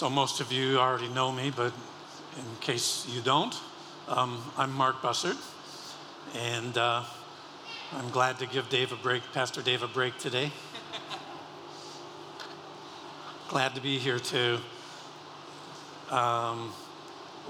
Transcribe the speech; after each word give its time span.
So 0.00 0.08
most 0.08 0.40
of 0.40 0.50
you 0.50 0.78
already 0.78 1.08
know 1.08 1.30
me, 1.30 1.52
but 1.54 1.74
in 2.38 2.44
case 2.62 3.06
you 3.06 3.20
don't, 3.20 3.54
um, 4.08 4.42
I'm 4.56 4.72
Mark 4.72 5.02
Bussard, 5.02 5.36
and 6.34 6.78
uh, 6.78 7.02
I'm 7.92 8.08
glad 8.08 8.38
to 8.38 8.46
give 8.46 8.70
Dave 8.70 8.92
a 8.92 8.96
break, 8.96 9.22
Pastor 9.34 9.60
Dave 9.60 9.82
a 9.82 9.88
break 9.88 10.16
today. 10.16 10.52
glad 13.48 13.74
to 13.74 13.82
be 13.82 13.98
here 13.98 14.18
to 14.18 14.58
um, 16.08 16.72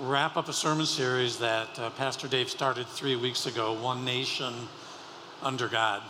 wrap 0.01 0.37
up 0.37 0.48
a 0.48 0.52
sermon 0.52 0.87
series 0.87 1.38
that 1.38 1.78
uh, 1.78 1.90
Pastor 1.90 2.26
Dave 2.26 2.51
started 2.51 2.88
three 2.88 3.14
weeks 3.14 3.46
ago, 3.46 3.80
One 3.80 4.04
Nation 4.04 4.52
Under 5.40 5.68
God. 5.68 6.02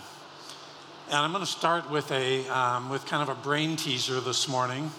And 1.09 1.19
I'm 1.19 1.33
going 1.33 1.45
to 1.45 1.51
start 1.51 1.91
with 1.91 2.11
a 2.11 2.49
um, 2.49 2.88
with 2.88 3.05
kind 3.05 3.23
of 3.23 3.29
a 3.29 3.38
brain 3.43 3.77
teaser 3.77 4.21
this 4.23 4.49
morning. 4.49 4.91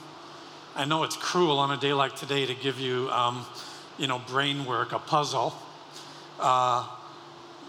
I 0.82 0.86
know 0.86 1.04
it's 1.04 1.16
cruel 1.16 1.60
on 1.60 1.70
a 1.70 1.78
day 1.78 1.94
like 1.94 2.16
today 2.16 2.48
to 2.48 2.56
give 2.56 2.80
you, 2.80 3.08
um, 3.12 3.46
you 4.00 4.08
know, 4.08 4.18
brain 4.18 4.66
work, 4.66 4.94
a 4.94 4.98
puzzle. 4.98 5.54
Uh, 6.40 6.88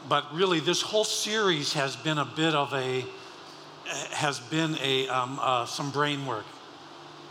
but 0.08 0.34
really, 0.34 0.60
this 0.60 0.80
whole 0.80 1.04
series 1.04 1.74
has 1.74 1.94
been 1.94 2.16
a 2.16 2.24
bit 2.24 2.54
of 2.54 2.72
a, 2.72 3.04
has 4.12 4.40
been 4.40 4.78
a, 4.82 5.08
um, 5.08 5.38
uh, 5.42 5.66
some 5.66 5.90
brain 5.90 6.24
work. 6.24 6.46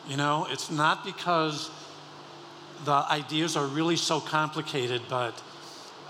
You 0.07 0.17
know, 0.17 0.45
it's 0.51 0.69
not 0.69 1.03
because 1.03 1.71
the 2.85 3.03
ideas 3.09 3.57
are 3.57 3.65
really 3.65 3.97
so 3.97 4.19
complicated, 4.19 5.01
but, 5.09 5.41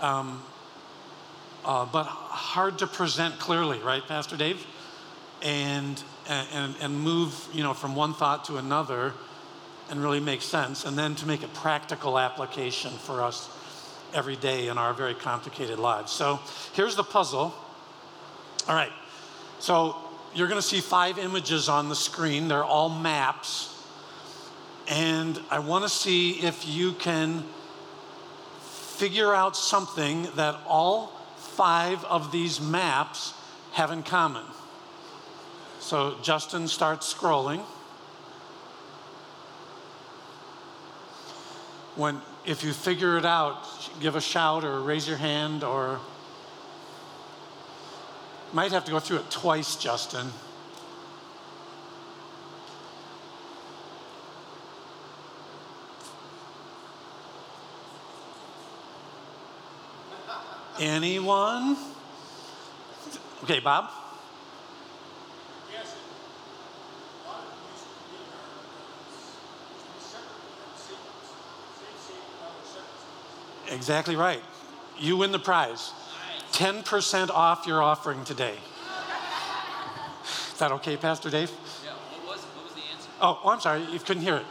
um, 0.02 0.42
uh, 1.64 1.86
but 1.86 2.04
hard 2.04 2.78
to 2.80 2.86
present 2.86 3.38
clearly, 3.38 3.78
right, 3.78 4.06
Pastor 4.06 4.36
Dave? 4.36 4.66
And, 5.40 6.02
and, 6.28 6.74
and 6.78 7.00
move, 7.00 7.48
you 7.54 7.62
know, 7.62 7.72
from 7.72 7.96
one 7.96 8.12
thought 8.12 8.44
to 8.44 8.58
another 8.58 9.14
and 9.92 10.02
really 10.02 10.20
make 10.20 10.40
sense, 10.40 10.86
and 10.86 10.96
then 10.98 11.14
to 11.14 11.26
make 11.26 11.42
a 11.42 11.48
practical 11.48 12.18
application 12.18 12.90
for 12.90 13.20
us 13.20 13.50
every 14.14 14.36
day 14.36 14.68
in 14.68 14.78
our 14.78 14.94
very 14.94 15.14
complicated 15.14 15.78
lives. 15.78 16.10
So 16.10 16.40
here's 16.72 16.96
the 16.96 17.04
puzzle. 17.04 17.54
All 18.66 18.74
right, 18.74 18.92
so 19.58 19.94
you're 20.34 20.48
going 20.48 20.60
to 20.60 20.66
see 20.66 20.80
five 20.80 21.18
images 21.18 21.68
on 21.68 21.90
the 21.90 21.94
screen, 21.94 22.48
they're 22.48 22.64
all 22.64 22.88
maps. 22.88 23.68
And 24.88 25.38
I 25.50 25.58
want 25.58 25.84
to 25.84 25.90
see 25.90 26.42
if 26.42 26.66
you 26.66 26.92
can 26.92 27.44
figure 28.62 29.34
out 29.34 29.58
something 29.58 30.26
that 30.36 30.58
all 30.66 31.08
five 31.36 32.02
of 32.06 32.32
these 32.32 32.62
maps 32.62 33.34
have 33.72 33.90
in 33.90 34.02
common. 34.02 34.44
So 35.80 36.16
Justin 36.22 36.66
starts 36.66 37.12
scrolling. 37.12 37.62
When 41.96 42.20
if 42.44 42.64
you 42.64 42.72
figure 42.72 43.18
it 43.18 43.24
out, 43.24 43.66
give 44.00 44.16
a 44.16 44.20
shout 44.20 44.64
or 44.64 44.80
raise 44.80 45.06
your 45.06 45.16
hand 45.16 45.62
or 45.62 46.00
might 48.52 48.72
have 48.72 48.84
to 48.84 48.90
go 48.90 48.98
through 48.98 49.18
it 49.18 49.30
twice, 49.30 49.76
Justin. 49.76 50.32
Anyone? 60.80 61.76
Okay, 63.44 63.60
Bob? 63.60 63.90
Exactly 73.72 74.16
right. 74.16 74.42
You 74.98 75.16
win 75.16 75.32
the 75.32 75.38
prize. 75.38 75.92
10% 76.52 77.30
off 77.30 77.66
your 77.66 77.82
offering 77.82 78.24
today. 78.24 78.54
Is 80.52 80.58
that 80.58 80.70
okay, 80.72 80.96
Pastor 80.96 81.30
Dave? 81.30 81.50
Yeah, 81.50 81.90
what 81.90 82.36
was, 82.36 82.44
what 82.44 82.64
was 82.66 82.74
the 82.74 82.82
answer? 82.92 83.08
Oh, 83.20 83.40
oh, 83.42 83.48
I'm 83.48 83.60
sorry, 83.60 83.82
you 83.90 83.98
couldn't 83.98 84.22
hear 84.22 84.36
it. 84.36 84.46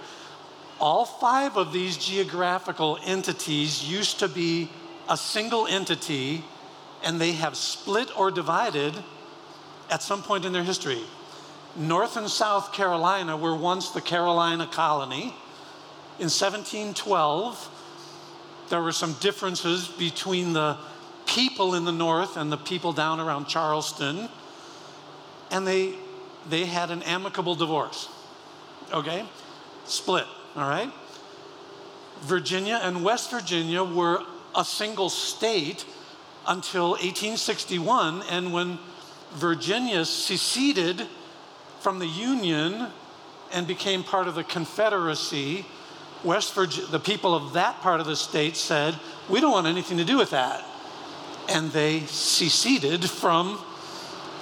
All 0.80 1.06
five 1.06 1.58
of 1.58 1.72
these 1.72 1.96
geographical 1.96 2.98
entities 3.06 3.88
used 3.88 4.20
to 4.20 4.28
be 4.28 4.70
a 5.08 5.16
single 5.16 5.68
entity, 5.68 6.44
and 7.04 7.22
they 7.22 7.34
have 7.34 7.56
split 7.56 8.10
or 8.18 8.32
divided 8.32 8.96
at 9.92 10.02
some 10.02 10.24
point 10.24 10.44
in 10.44 10.54
their 10.54 10.64
history. 10.64 11.04
North 11.76 12.18
and 12.18 12.30
South 12.30 12.74
Carolina 12.74 13.38
were 13.38 13.56
once 13.56 13.92
the 13.92 14.02
Carolina 14.02 14.68
colony. 14.68 15.36
In 16.18 16.30
1712, 16.30 17.70
there 18.72 18.82
were 18.82 18.94
some 18.94 19.14
differences 19.20 19.90
between 19.90 20.54
the 20.54 20.78
people 21.28 21.76
in 21.76 21.84
the 21.84 21.92
north 21.92 22.38
and 22.38 22.50
the 22.52 22.58
people 22.58 22.94
down 22.94 23.20
around 23.20 23.46
Charleston, 23.46 24.30
and 25.52 25.68
they, 25.68 25.94
they 26.50 26.66
had 26.66 26.90
an 26.90 27.04
amicable 27.04 27.54
divorce. 27.54 28.08
Okay? 28.94 29.26
Split, 29.84 30.26
all 30.56 30.70
right? 30.70 30.90
Virginia 32.22 32.80
and 32.82 33.04
West 33.04 33.30
Virginia 33.30 33.84
were 33.84 34.24
a 34.56 34.64
single 34.64 35.10
state 35.10 35.86
until 36.48 36.92
1861, 36.92 38.24
and 38.30 38.54
when 38.54 38.80
Virginia 39.34 40.06
seceded 40.06 41.08
from 41.82 42.00
the 42.00 42.08
Union 42.08 42.88
and 43.52 43.68
became 43.68 44.02
part 44.02 44.30
of 44.30 44.36
the 44.36 44.46
Confederacy, 44.46 45.66
West 46.24 46.54
Virginia, 46.54 46.90
the 46.90 47.00
people 47.00 47.34
of 47.34 47.54
that 47.54 47.82
part 47.82 48.00
of 48.00 48.06
the 48.06 48.16
state 48.16 48.56
said, 48.56 48.96
We 49.30 49.42
don't 49.42 49.52
want 49.52 49.68
anything 49.68 49.98
to 49.98 50.06
do 50.06 50.18
with 50.18 50.32
that. 50.32 50.64
And 51.50 51.72
they 51.72 52.02
seceded 52.02 53.10
from 53.10 53.60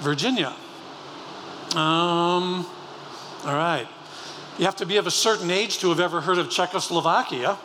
Virginia. 0.00 0.54
Um, 1.74 2.66
all 3.44 3.54
right. 3.54 3.86
You 4.58 4.66
have 4.66 4.76
to 4.76 4.86
be 4.86 4.98
of 4.98 5.06
a 5.06 5.10
certain 5.10 5.50
age 5.50 5.78
to 5.78 5.88
have 5.88 6.00
ever 6.00 6.20
heard 6.20 6.36
of 6.38 6.50
Czechoslovakia, 6.50 7.56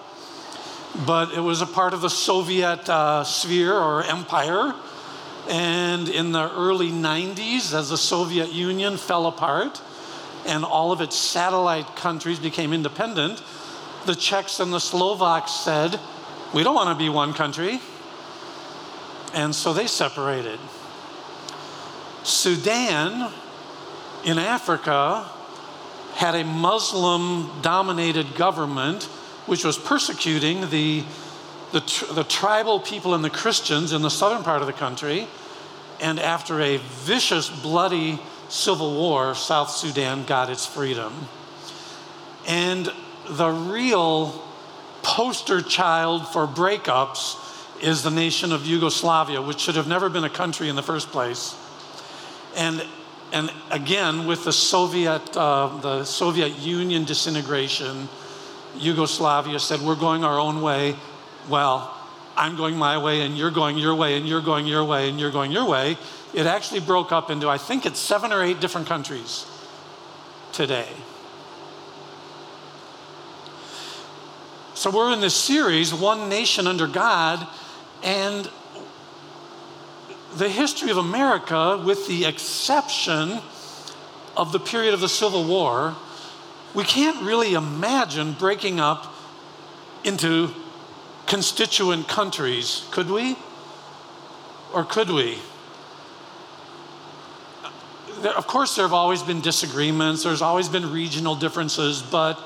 but 1.05 1.33
it 1.33 1.41
was 1.41 1.61
a 1.61 1.65
part 1.65 1.93
of 1.93 2.01
the 2.01 2.09
Soviet 2.09 2.87
uh, 2.87 3.23
sphere 3.23 3.73
or 3.73 4.03
empire. 4.03 4.73
And 5.49 6.07
in 6.07 6.31
the 6.31 6.49
early 6.51 6.91
90s, 6.91 7.73
as 7.73 7.89
the 7.89 7.97
Soviet 7.97 8.53
Union 8.53 8.97
fell 8.97 9.27
apart 9.27 9.81
and 10.45 10.63
all 10.63 10.91
of 10.91 11.01
its 11.01 11.17
satellite 11.17 11.95
countries 11.95 12.39
became 12.39 12.71
independent, 12.71 13.41
the 14.05 14.15
Czechs 14.15 14.59
and 14.59 14.71
the 14.71 14.79
Slovaks 14.79 15.51
said, 15.51 15.99
We 16.53 16.63
don't 16.63 16.75
want 16.75 16.97
to 16.97 17.03
be 17.03 17.09
one 17.09 17.33
country. 17.33 17.79
And 19.33 19.53
so 19.53 19.73
they 19.73 19.87
separated. 19.87 20.59
Sudan 22.23 23.31
in 24.23 24.39
Africa 24.39 25.29
had 26.15 26.35
a 26.35 26.43
Muslim 26.43 27.51
dominated 27.61 28.35
government 28.35 29.03
which 29.45 29.63
was 29.63 29.77
persecuting 29.77 30.69
the, 30.69 31.03
the, 31.71 32.07
the, 32.13 32.23
tribal 32.23 32.79
people 32.79 33.13
and 33.13 33.23
the 33.23 33.29
Christians 33.29 33.91
in 33.93 34.01
the 34.01 34.09
southern 34.09 34.43
part 34.43 34.61
of 34.61 34.67
the 34.67 34.73
country. 34.73 35.27
And 36.01 36.19
after 36.19 36.61
a 36.61 36.77
vicious, 36.77 37.49
bloody 37.49 38.19
civil 38.49 38.95
war, 38.95 39.35
South 39.35 39.69
Sudan 39.69 40.25
got 40.25 40.49
its 40.49 40.65
freedom. 40.65 41.27
And 42.47 42.91
the 43.29 43.49
real 43.49 44.43
poster 45.03 45.61
child 45.61 46.27
for 46.27 46.47
breakups 46.47 47.41
is 47.81 48.03
the 48.03 48.11
nation 48.11 48.51
of 48.51 48.65
Yugoslavia, 48.65 49.41
which 49.41 49.59
should 49.59 49.75
have 49.75 49.87
never 49.87 50.09
been 50.09 50.23
a 50.23 50.29
country 50.29 50.69
in 50.69 50.75
the 50.75 50.83
first 50.83 51.09
place. 51.09 51.55
And, 52.55 52.83
and 53.31 53.51
again, 53.69 54.27
with 54.27 54.45
the 54.45 54.53
Soviet, 54.53 55.35
uh, 55.35 55.77
the 55.81 56.05
Soviet 56.05 56.57
Union 56.59 57.03
disintegration, 57.03 58.07
Yugoslavia 58.77 59.59
said, 59.59 59.81
We're 59.81 59.95
going 59.95 60.23
our 60.23 60.39
own 60.39 60.61
way. 60.61 60.95
Well, 61.49 61.91
I'm 62.37 62.55
going 62.55 62.75
my 62.75 62.97
way, 62.97 63.21
and 63.21 63.37
you're 63.37 63.51
going 63.51 63.77
your 63.77 63.95
way, 63.95 64.17
and 64.17 64.27
you're 64.27 64.41
going 64.41 64.65
your 64.65 64.83
way, 64.83 65.09
and 65.09 65.19
you're 65.19 65.31
going 65.31 65.51
your 65.51 65.67
way. 65.67 65.97
It 66.33 66.45
actually 66.45 66.81
broke 66.81 67.11
up 67.11 67.29
into, 67.29 67.47
I 67.47 67.57
think 67.57 67.85
it's 67.85 67.99
seven 67.99 68.33
or 68.33 68.43
eight 68.43 68.59
different 68.59 68.87
countries 68.87 69.45
today. 70.51 70.87
So 74.75 74.91
we're 74.91 75.13
in 75.13 75.21
this 75.21 75.33
series, 75.33 75.93
One 75.93 76.27
Nation 76.27 76.67
Under 76.67 76.85
God, 76.85 77.47
and 78.03 78.49
the 80.35 80.49
history 80.49 80.91
of 80.91 80.97
America, 80.97 81.81
with 81.81 82.09
the 82.09 82.25
exception 82.25 83.39
of 84.35 84.51
the 84.51 84.59
period 84.59 84.93
of 84.93 84.99
the 84.99 85.07
Civil 85.07 85.45
War, 85.45 85.95
we 86.73 86.83
can't 86.83 87.23
really 87.23 87.53
imagine 87.53 88.33
breaking 88.33 88.81
up 88.81 89.15
into 90.03 90.53
constituent 91.25 92.09
countries, 92.09 92.85
could 92.91 93.09
we? 93.09 93.37
Or 94.73 94.83
could 94.83 95.09
we? 95.09 95.37
Of 98.25 98.45
course, 98.45 98.75
there 98.75 98.83
have 98.83 98.93
always 98.93 99.23
been 99.23 99.39
disagreements, 99.39 100.23
there's 100.23 100.41
always 100.41 100.67
been 100.67 100.91
regional 100.91 101.35
differences, 101.35 102.01
but 102.01 102.37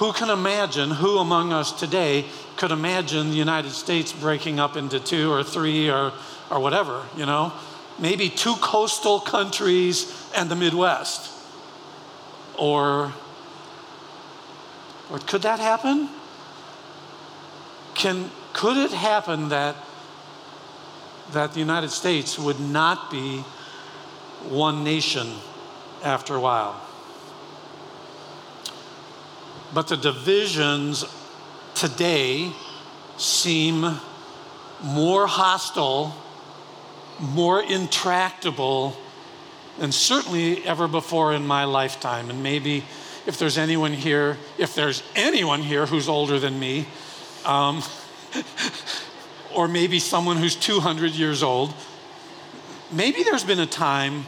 who 0.00 0.14
can 0.14 0.30
imagine, 0.30 0.90
who 0.90 1.18
among 1.18 1.52
us 1.52 1.72
today 1.72 2.24
could 2.56 2.70
imagine 2.70 3.28
the 3.28 3.36
United 3.36 3.70
States 3.70 4.14
breaking 4.14 4.58
up 4.58 4.74
into 4.74 4.98
two 4.98 5.30
or 5.30 5.44
three 5.44 5.90
or, 5.90 6.10
or 6.50 6.58
whatever, 6.58 7.04
you 7.18 7.26
know? 7.26 7.52
Maybe 7.98 8.30
two 8.30 8.54
coastal 8.62 9.20
countries 9.20 10.26
and 10.34 10.50
the 10.50 10.56
Midwest. 10.56 11.30
Or, 12.56 13.12
or 15.10 15.18
could 15.18 15.42
that 15.42 15.60
happen? 15.60 16.08
Can, 17.92 18.30
could 18.54 18.78
it 18.78 18.92
happen 18.92 19.50
that, 19.50 19.76
that 21.32 21.52
the 21.52 21.60
United 21.60 21.90
States 21.90 22.38
would 22.38 22.58
not 22.58 23.10
be 23.10 23.40
one 24.48 24.82
nation 24.82 25.28
after 26.02 26.36
a 26.36 26.40
while? 26.40 26.80
But 29.72 29.88
the 29.88 29.96
divisions 29.96 31.04
today 31.74 32.52
seem 33.16 33.98
more 34.82 35.26
hostile, 35.26 36.14
more 37.20 37.62
intractable 37.62 38.96
than 39.78 39.92
certainly 39.92 40.64
ever 40.66 40.88
before 40.88 41.32
in 41.32 41.46
my 41.46 41.64
lifetime. 41.64 42.30
And 42.30 42.42
maybe 42.42 42.84
if 43.26 43.38
there's 43.38 43.58
anyone 43.58 43.92
here, 43.92 44.38
if 44.58 44.74
there's 44.74 45.02
anyone 45.14 45.62
here 45.62 45.86
who's 45.86 46.08
older 46.08 46.38
than 46.38 46.58
me, 46.58 46.86
um, 47.44 47.82
or 49.54 49.68
maybe 49.68 49.98
someone 49.98 50.36
who's 50.36 50.56
200 50.56 51.12
years 51.12 51.42
old. 51.42 51.72
Maybe 52.92 53.22
there's 53.22 53.44
been 53.44 53.60
a 53.60 53.66
time 53.66 54.24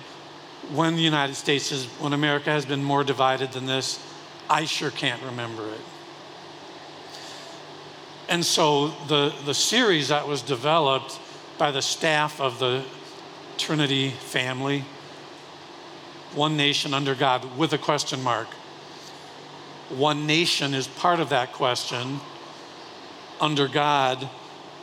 when 0.72 0.96
the 0.96 1.02
United 1.02 1.34
States 1.34 1.72
is, 1.72 1.86
when 2.00 2.12
America 2.12 2.50
has 2.50 2.64
been 2.64 2.82
more 2.82 3.04
divided 3.04 3.52
than 3.52 3.66
this. 3.66 3.98
I 4.52 4.66
sure 4.66 4.90
can't 4.90 5.22
remember 5.22 5.66
it. 5.66 5.80
And 8.28 8.44
so 8.44 8.88
the, 9.08 9.34
the 9.46 9.54
series 9.54 10.08
that 10.08 10.28
was 10.28 10.42
developed 10.42 11.18
by 11.56 11.70
the 11.70 11.80
staff 11.80 12.38
of 12.38 12.58
the 12.58 12.84
Trinity 13.56 14.10
family, 14.10 14.84
One 16.34 16.58
Nation 16.58 16.92
Under 16.92 17.14
God, 17.14 17.56
with 17.56 17.72
a 17.72 17.78
question 17.78 18.22
mark. 18.22 18.48
One 19.88 20.26
nation 20.26 20.74
is 20.74 20.86
part 20.86 21.18
of 21.18 21.30
that 21.30 21.54
question 21.54 22.20
under 23.40 23.68
God 23.68 24.28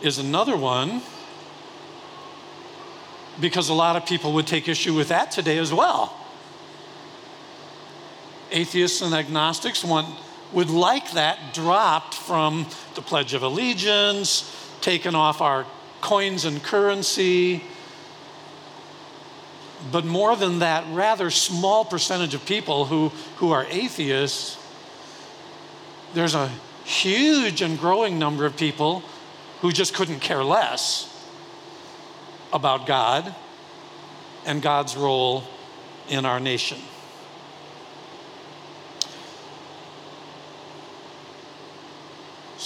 is 0.01 0.17
another 0.17 0.57
one 0.57 1.03
because 3.39 3.69
a 3.69 3.75
lot 3.75 3.95
of 3.95 4.07
people 4.07 4.33
would 4.33 4.47
take 4.47 4.67
issue 4.67 4.95
with 4.95 5.09
that 5.09 5.29
today 5.29 5.59
as 5.59 5.71
well. 5.71 6.15
Atheists 8.51 9.01
and 9.01 9.13
agnostics 9.13 9.83
want, 9.83 10.07
would 10.53 10.69
like 10.69 11.11
that 11.11 11.53
dropped 11.53 12.15
from 12.15 12.65
the 12.95 13.01
Pledge 13.01 13.33
of 13.33 13.43
Allegiance, 13.43 14.75
taken 14.81 15.15
off 15.15 15.41
our 15.41 15.65
coins 16.01 16.45
and 16.45 16.63
currency. 16.63 17.63
But 19.91 20.05
more 20.05 20.35
than 20.35 20.59
that, 20.59 20.85
rather 20.91 21.29
small 21.29 21.85
percentage 21.85 22.33
of 22.33 22.45
people 22.45 22.85
who, 22.85 23.09
who 23.37 23.51
are 23.51 23.65
atheists, 23.69 24.57
there's 26.13 26.35
a 26.35 26.49
huge 26.83 27.61
and 27.61 27.79
growing 27.79 28.17
number 28.17 28.45
of 28.45 28.57
people 28.57 29.03
who 29.61 29.71
just 29.71 29.93
couldn't 29.93 30.19
care 30.19 30.43
less 30.43 31.05
about 32.51 32.87
God 32.87 33.33
and 34.45 34.61
God's 34.61 34.95
role 34.95 35.43
in 36.07 36.25
our 36.25 36.39
nation. 36.39 36.79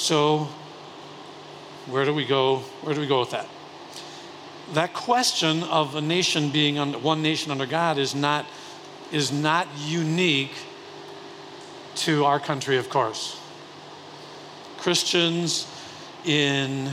So, 0.04 0.50
where 1.86 2.04
do 2.04 2.14
we 2.14 2.26
go? 2.26 2.58
Where 2.82 2.94
do 2.94 3.00
we 3.00 3.08
go 3.08 3.22
with 3.22 3.32
that? 3.32 3.48
That 4.74 4.94
question 4.94 5.64
of 5.64 5.96
a 5.96 6.02
nation 6.02 6.50
being 6.50 6.76
one 7.02 7.22
nation 7.22 7.54
under 7.54 7.66
God 7.66 7.98
is 7.98 8.14
not, 8.14 8.46
is 9.14 9.32
not 9.32 9.66
unique 9.78 10.52
to 12.04 12.26
our 12.26 12.38
country, 12.38 12.76
of 12.76 12.90
course. 12.90 13.40
Christians 14.78 15.72
in, 16.26 16.92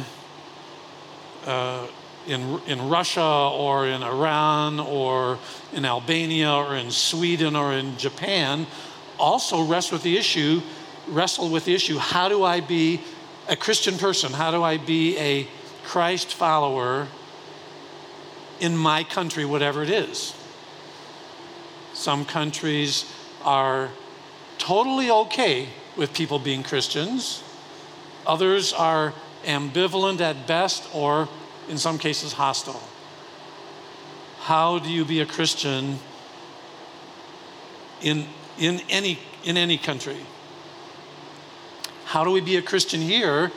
uh, 1.47 1.89
in, 2.29 2.61
in 2.69 2.89
Russia 2.89 3.51
or 3.53 3.89
in 3.89 4.05
Iran 4.05 4.79
or 4.79 5.41
in 5.73 5.85
Albania 5.85 6.53
or 6.53 6.77
in 6.77 6.93
Sweden 6.93 7.57
or 7.57 7.73
in 7.73 7.97
Japan 7.97 8.69
also 9.19 9.65
wrestle 9.65 9.97
with 9.97 10.05
the 10.05 10.17
issue, 10.17 10.63
wrestle 11.11 11.51
with 11.51 11.65
the 11.65 11.75
issue, 11.75 11.99
how 11.99 12.29
do 12.29 12.45
I 12.45 12.61
be 12.61 13.01
a 13.49 13.57
Christian 13.57 13.99
person? 13.99 14.33
How 14.33 14.51
do 14.51 14.63
I 14.63 14.77
be 14.79 15.19
a 15.19 15.47
Christ 15.85 16.33
follower 16.33 17.09
in 18.61 18.77
my 18.77 19.05
country, 19.05 19.45
whatever 19.45 19.83
it 19.83 19.91
is? 19.91 20.35
Some 21.93 22.25
countries 22.25 23.05
are 23.43 23.91
totally 24.59 25.11
okay 25.11 25.69
with 25.97 26.15
people 26.15 26.39
being 26.39 26.63
Christians. 26.63 27.43
Others 28.27 28.73
are 28.73 29.13
ambivalent 29.45 30.21
at 30.21 30.47
best 30.47 30.89
or, 30.95 31.29
in 31.69 31.79
some 31.79 31.99
cases, 31.99 32.35
hostile. 32.35 32.83
How 34.41 34.79
do 34.79 34.91
you 34.91 35.05
be 35.05 35.21
a 35.21 35.27
Christian 35.27 35.99
in, 38.01 38.27
in, 38.59 38.81
any, 38.89 39.19
in 39.45 39.57
any 39.57 39.77
country? 39.77 40.19
How 42.11 42.25
do 42.25 42.33
we 42.33 42.41
be 42.41 42.57
a 42.57 42.63
Christian 42.63 43.01
here 43.01 43.53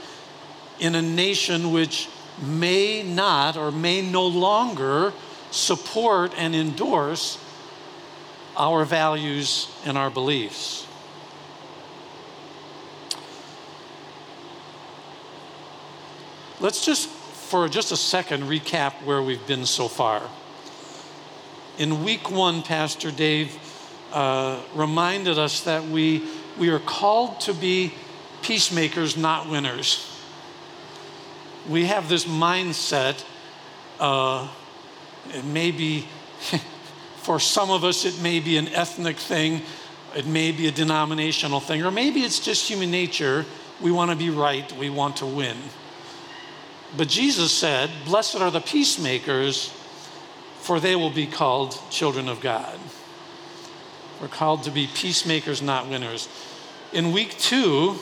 in 0.80 0.94
a 0.94 1.02
nation 1.02 1.72
which 1.72 2.08
may 2.40 3.02
not 3.02 3.58
or 3.58 3.72
may 3.72 4.04
no 4.04 4.28
longer 4.28 5.12
support 5.50 6.32
and 6.38 6.54
endorse 6.54 7.40
our 8.56 8.86
values 8.86 9.70
and 9.86 9.98
our 9.98 10.12
beliefs? 10.12 10.86
Let's 16.60 16.86
just, 16.86 17.10
for 17.10 17.68
just 17.68 17.92
a 17.92 17.98
second, 17.98 18.44
recap 18.44 19.02
where 19.04 19.24
we've 19.24 19.48
been 19.48 19.66
so 19.66 19.88
far. 19.88 20.22
In 21.80 22.04
week 22.04 22.30
one, 22.30 22.62
Pastor 22.62 23.10
Dave 23.10 23.58
uh, 24.12 24.62
reminded 24.76 25.40
us 25.40 25.62
that 25.62 25.86
we, 25.86 26.22
we 26.60 26.70
are 26.70 26.78
called 26.78 27.40
to 27.42 27.54
be 27.56 27.94
peacemakers, 28.44 29.18
not 29.18 29.50
winners. 29.50 30.10
We 31.68 31.86
have 31.86 32.10
this 32.10 32.26
mindset, 32.26 33.24
uh, 34.00 34.48
it 35.34 35.46
may 35.46 35.72
be, 35.72 36.06
for 37.18 37.40
some 37.40 37.72
of 37.72 37.84
us, 37.84 38.06
it 38.06 38.22
may 38.22 38.40
be 38.40 38.58
an 38.58 38.68
ethnic 38.70 39.18
thing, 39.18 39.62
it 40.16 40.28
may 40.28 40.52
be 40.52 40.68
a 40.68 40.72
denominational 40.72 41.60
thing, 41.60 41.84
or 41.84 41.92
maybe 41.92 42.22
it's 42.22 42.40
just 42.40 42.70
human 42.70 42.92
nature. 42.92 43.46
We 43.82 43.92
want 43.92 44.12
to 44.12 44.18
be 44.18 44.30
right, 44.30 44.72
we 44.74 44.90
want 44.90 45.18
to 45.18 45.26
win. 45.26 45.58
But 46.96 47.08
Jesus 47.08 47.52
said, 47.52 47.90
Blessed 48.06 48.36
are 48.36 48.52
the 48.52 48.62
peacemakers, 48.62 49.70
for 50.60 50.80
they 50.80 50.96
will 50.96 51.10
be 51.10 51.26
called 51.26 51.80
children 51.90 52.30
of 52.30 52.40
God. 52.42 52.80
We're 54.22 54.28
called 54.28 54.64
to 54.64 54.72
be 54.72 54.88
peacemakers, 54.88 55.62
not 55.62 55.90
winners. 55.90 56.30
In 56.94 57.12
week 57.12 57.38
two, 57.40 57.98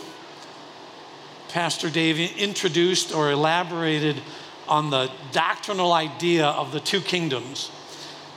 Pastor 1.52 1.90
Dave 1.90 2.38
introduced 2.38 3.14
or 3.14 3.30
elaborated 3.30 4.22
on 4.70 4.90
the 4.90 5.12
doctrinal 5.34 5.92
idea 5.92 6.46
of 6.46 6.72
the 6.72 6.80
two 6.80 7.02
kingdoms 7.02 7.70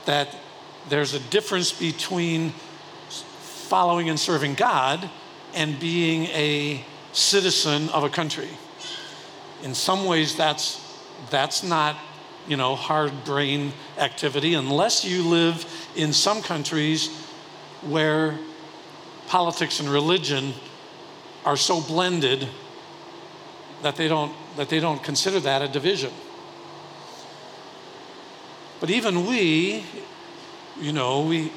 that 0.03 0.35
there's 0.89 1.13
a 1.13 1.19
difference 1.19 1.71
between 1.71 2.49
following 2.49 4.09
and 4.09 4.19
serving 4.19 4.55
God 4.55 5.09
and 5.53 5.79
being 5.79 6.25
a 6.25 6.83
citizen 7.13 7.87
of 7.89 8.03
a 8.03 8.09
country. 8.09 8.49
In 9.63 9.73
some 9.73 10.05
ways 10.05 10.35
that's 10.35 10.81
that's 11.29 11.63
not 11.63 11.95
you 12.49 12.57
know 12.57 12.75
hard 12.75 13.23
brain 13.23 13.71
activity 13.97 14.53
unless 14.55 15.05
you 15.05 15.23
live 15.23 15.65
in 15.95 16.11
some 16.11 16.41
countries 16.41 17.07
where 17.81 18.37
politics 19.27 19.79
and 19.79 19.87
religion 19.87 20.53
are 21.45 21.55
so 21.55 21.79
blended 21.79 22.49
that 23.85 23.97
they 23.97 24.07
don't, 24.07 24.33
that 24.57 24.67
they 24.67 24.79
don't 24.79 25.03
consider 25.03 25.39
that 25.39 25.61
a 25.61 25.67
division. 25.67 26.11
But 28.79 28.89
even 28.89 29.27
we, 29.27 29.85
you 30.81 30.91
know, 30.91 31.21
we, 31.21 31.51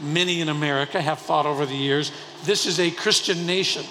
many 0.00 0.40
in 0.40 0.48
America 0.48 1.02
have 1.02 1.18
thought 1.18 1.44
over 1.44 1.66
the 1.66 1.76
years 1.76 2.12
this 2.44 2.64
is 2.64 2.80
a 2.80 2.90
Christian 2.90 3.44
nation. 3.44 3.84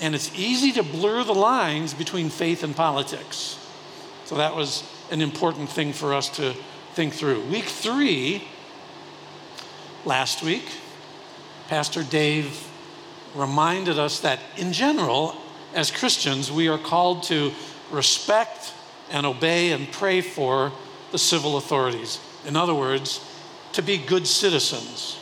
And 0.00 0.16
it's 0.16 0.36
easy 0.36 0.72
to 0.72 0.82
blur 0.82 1.22
the 1.22 1.32
lines 1.32 1.94
between 1.94 2.28
faith 2.28 2.64
and 2.64 2.74
politics. 2.74 3.56
So 4.24 4.34
that 4.34 4.56
was 4.56 4.82
an 5.12 5.22
important 5.22 5.68
thing 5.68 5.92
for 5.92 6.12
us 6.12 6.28
to 6.30 6.54
think 6.94 7.14
through. 7.14 7.42
Week 7.42 7.66
three, 7.66 8.42
last 10.04 10.42
week, 10.42 10.68
Pastor 11.68 12.02
Dave 12.02 12.66
reminded 13.36 14.00
us 14.00 14.18
that 14.20 14.40
in 14.56 14.72
general, 14.72 15.36
as 15.76 15.90
Christians, 15.90 16.50
we 16.50 16.68
are 16.68 16.78
called 16.78 17.22
to 17.24 17.52
respect 17.90 18.72
and 19.10 19.26
obey 19.26 19.72
and 19.72 19.92
pray 19.92 20.22
for 20.22 20.72
the 21.12 21.18
civil 21.18 21.58
authorities. 21.58 22.18
In 22.46 22.56
other 22.56 22.74
words, 22.74 23.20
to 23.74 23.82
be 23.82 23.98
good 23.98 24.26
citizens. 24.26 25.18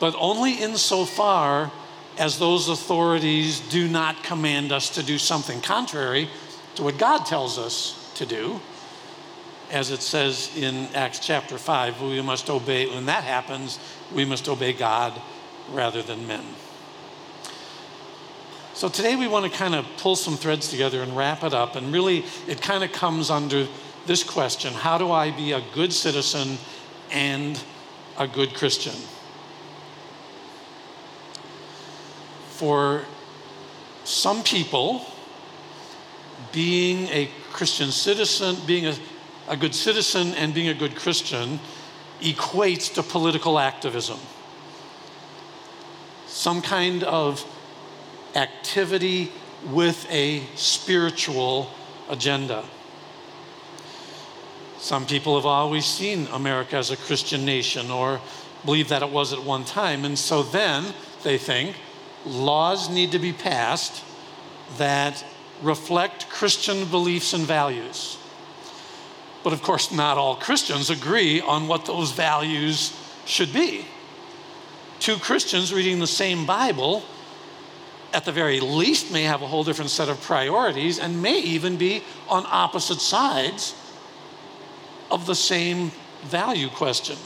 But 0.00 0.16
only 0.18 0.54
insofar 0.54 1.70
as 2.18 2.38
those 2.38 2.68
authorities 2.68 3.60
do 3.60 3.88
not 3.88 4.24
command 4.24 4.72
us 4.72 4.90
to 4.90 5.02
do 5.04 5.18
something 5.18 5.60
contrary 5.60 6.28
to 6.74 6.82
what 6.82 6.98
God 6.98 7.24
tells 7.24 7.56
us 7.56 8.12
to 8.16 8.26
do. 8.26 8.60
As 9.70 9.92
it 9.92 10.02
says 10.02 10.54
in 10.56 10.88
Acts 10.94 11.20
chapter 11.20 11.58
5, 11.58 12.02
we 12.02 12.20
must 12.22 12.50
obey, 12.50 12.86
when 12.86 13.06
that 13.06 13.22
happens, 13.22 13.78
we 14.12 14.24
must 14.24 14.48
obey 14.48 14.72
God 14.72 15.20
rather 15.70 16.02
than 16.02 16.26
men. 16.26 16.44
So 18.74 18.88
today 18.88 19.14
we 19.14 19.28
want 19.28 19.44
to 19.50 19.56
kind 19.56 19.76
of 19.76 19.86
pull 19.98 20.16
some 20.16 20.36
threads 20.36 20.68
together 20.68 21.00
and 21.00 21.16
wrap 21.16 21.44
it 21.44 21.54
up. 21.54 21.76
And 21.76 21.92
really, 21.92 22.24
it 22.48 22.60
kind 22.60 22.82
of 22.82 22.90
comes 22.90 23.30
under 23.30 23.68
this 24.04 24.24
question 24.24 24.74
How 24.74 24.98
do 24.98 25.12
I 25.12 25.30
be 25.30 25.52
a 25.52 25.62
good 25.72 25.92
citizen 25.92 26.58
and 27.12 27.62
a 28.18 28.26
good 28.26 28.52
Christian? 28.54 28.96
For 32.48 33.04
some 34.02 34.42
people, 34.42 35.06
being 36.52 37.06
a 37.10 37.30
Christian 37.52 37.92
citizen, 37.92 38.56
being 38.66 38.86
a, 38.86 38.96
a 39.46 39.56
good 39.56 39.76
citizen 39.76 40.34
and 40.34 40.52
being 40.52 40.68
a 40.68 40.74
good 40.74 40.96
Christian 40.96 41.60
equates 42.20 42.92
to 42.94 43.04
political 43.04 43.60
activism. 43.60 44.18
Some 46.26 46.60
kind 46.60 47.04
of 47.04 47.44
activity 48.34 49.32
with 49.66 50.06
a 50.10 50.42
spiritual 50.56 51.70
agenda. 52.08 52.64
Some 54.78 55.06
people 55.06 55.36
have 55.36 55.46
always 55.46 55.86
seen 55.86 56.26
America 56.26 56.76
as 56.76 56.90
a 56.90 56.96
Christian 56.96 57.44
nation 57.46 57.90
or 57.90 58.20
believe 58.64 58.88
that 58.88 59.02
it 59.02 59.10
was 59.10 59.32
at 59.32 59.42
one 59.42 59.64
time. 59.64 60.04
And 60.04 60.18
so 60.18 60.42
then 60.42 60.92
they 61.22 61.38
think 61.38 61.76
laws 62.26 62.90
need 62.90 63.12
to 63.12 63.18
be 63.18 63.32
passed 63.32 64.04
that 64.76 65.24
reflect 65.62 66.28
Christian 66.28 66.86
beliefs 66.86 67.32
and 67.32 67.44
values. 67.44 68.18
But 69.42 69.52
of 69.52 69.62
course, 69.62 69.92
not 69.92 70.18
all 70.18 70.36
Christians 70.36 70.90
agree 70.90 71.40
on 71.40 71.68
what 71.68 71.86
those 71.86 72.12
values 72.12 72.92
should 73.26 73.52
be. 73.52 73.86
Two 75.00 75.16
Christians 75.16 75.72
reading 75.72 75.98
the 75.98 76.06
same 76.06 76.46
Bible, 76.46 77.02
at 78.14 78.24
the 78.24 78.32
very 78.32 78.60
least, 78.60 79.12
may 79.12 79.24
have 79.24 79.42
a 79.42 79.46
whole 79.46 79.64
different 79.64 79.90
set 79.90 80.08
of 80.08 80.20
priorities 80.22 80.98
and 80.98 81.20
may 81.20 81.40
even 81.40 81.76
be 81.76 82.02
on 82.28 82.44
opposite 82.46 83.00
sides 83.00 83.74
of 85.10 85.26
the 85.26 85.34
same 85.34 85.90
value 86.22 86.68
question. 86.68 87.16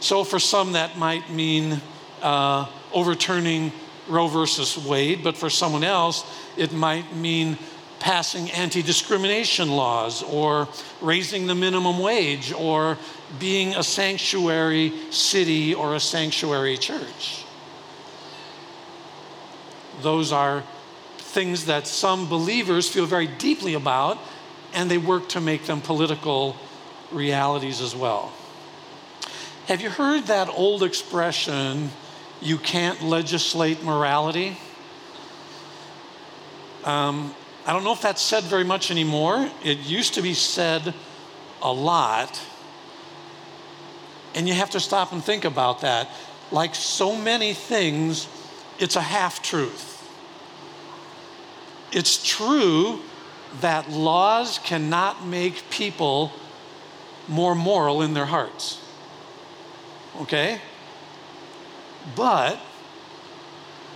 So, 0.00 0.24
for 0.24 0.38
some, 0.38 0.72
that 0.72 0.98
might 0.98 1.30
mean 1.30 1.80
uh, 2.22 2.66
overturning 2.92 3.72
Roe 4.08 4.26
versus 4.26 4.76
Wade, 4.76 5.22
but 5.22 5.36
for 5.36 5.48
someone 5.48 5.84
else, 5.84 6.24
it 6.56 6.72
might 6.72 7.14
mean 7.14 7.56
passing 8.00 8.50
anti 8.50 8.82
discrimination 8.82 9.70
laws 9.70 10.24
or 10.24 10.68
raising 11.00 11.46
the 11.46 11.54
minimum 11.54 12.00
wage 12.00 12.52
or 12.52 12.98
being 13.38 13.76
a 13.76 13.82
sanctuary 13.82 14.92
city 15.10 15.72
or 15.72 15.94
a 15.94 16.00
sanctuary 16.00 16.76
church. 16.76 17.44
Those 20.02 20.32
are 20.32 20.64
things 21.18 21.66
that 21.66 21.86
some 21.86 22.28
believers 22.28 22.88
feel 22.88 23.06
very 23.06 23.26
deeply 23.26 23.74
about, 23.74 24.18
and 24.74 24.90
they 24.90 24.98
work 24.98 25.28
to 25.30 25.40
make 25.40 25.64
them 25.64 25.80
political 25.80 26.56
realities 27.10 27.80
as 27.80 27.94
well. 27.94 28.32
Have 29.66 29.80
you 29.80 29.90
heard 29.90 30.24
that 30.24 30.48
old 30.48 30.82
expression, 30.82 31.90
you 32.40 32.58
can't 32.58 33.02
legislate 33.02 33.82
morality? 33.82 34.56
Um, 36.84 37.34
I 37.64 37.72
don't 37.72 37.84
know 37.84 37.92
if 37.92 38.02
that's 38.02 38.20
said 38.20 38.44
very 38.44 38.64
much 38.64 38.90
anymore. 38.90 39.48
It 39.64 39.78
used 39.78 40.14
to 40.14 40.22
be 40.22 40.34
said 40.34 40.92
a 41.62 41.72
lot. 41.72 42.40
And 44.34 44.48
you 44.48 44.54
have 44.54 44.70
to 44.70 44.80
stop 44.80 45.12
and 45.12 45.22
think 45.22 45.44
about 45.44 45.82
that. 45.82 46.10
Like 46.50 46.74
so 46.74 47.14
many 47.14 47.54
things, 47.54 48.26
it's 48.78 48.96
a 48.96 49.00
half 49.00 49.42
truth. 49.42 49.91
It's 51.92 52.26
true 52.26 53.00
that 53.60 53.90
laws 53.90 54.58
cannot 54.58 55.26
make 55.26 55.68
people 55.70 56.32
more 57.28 57.54
moral 57.54 58.02
in 58.02 58.14
their 58.14 58.26
hearts. 58.26 58.80
Okay? 60.20 60.60
But 62.16 62.58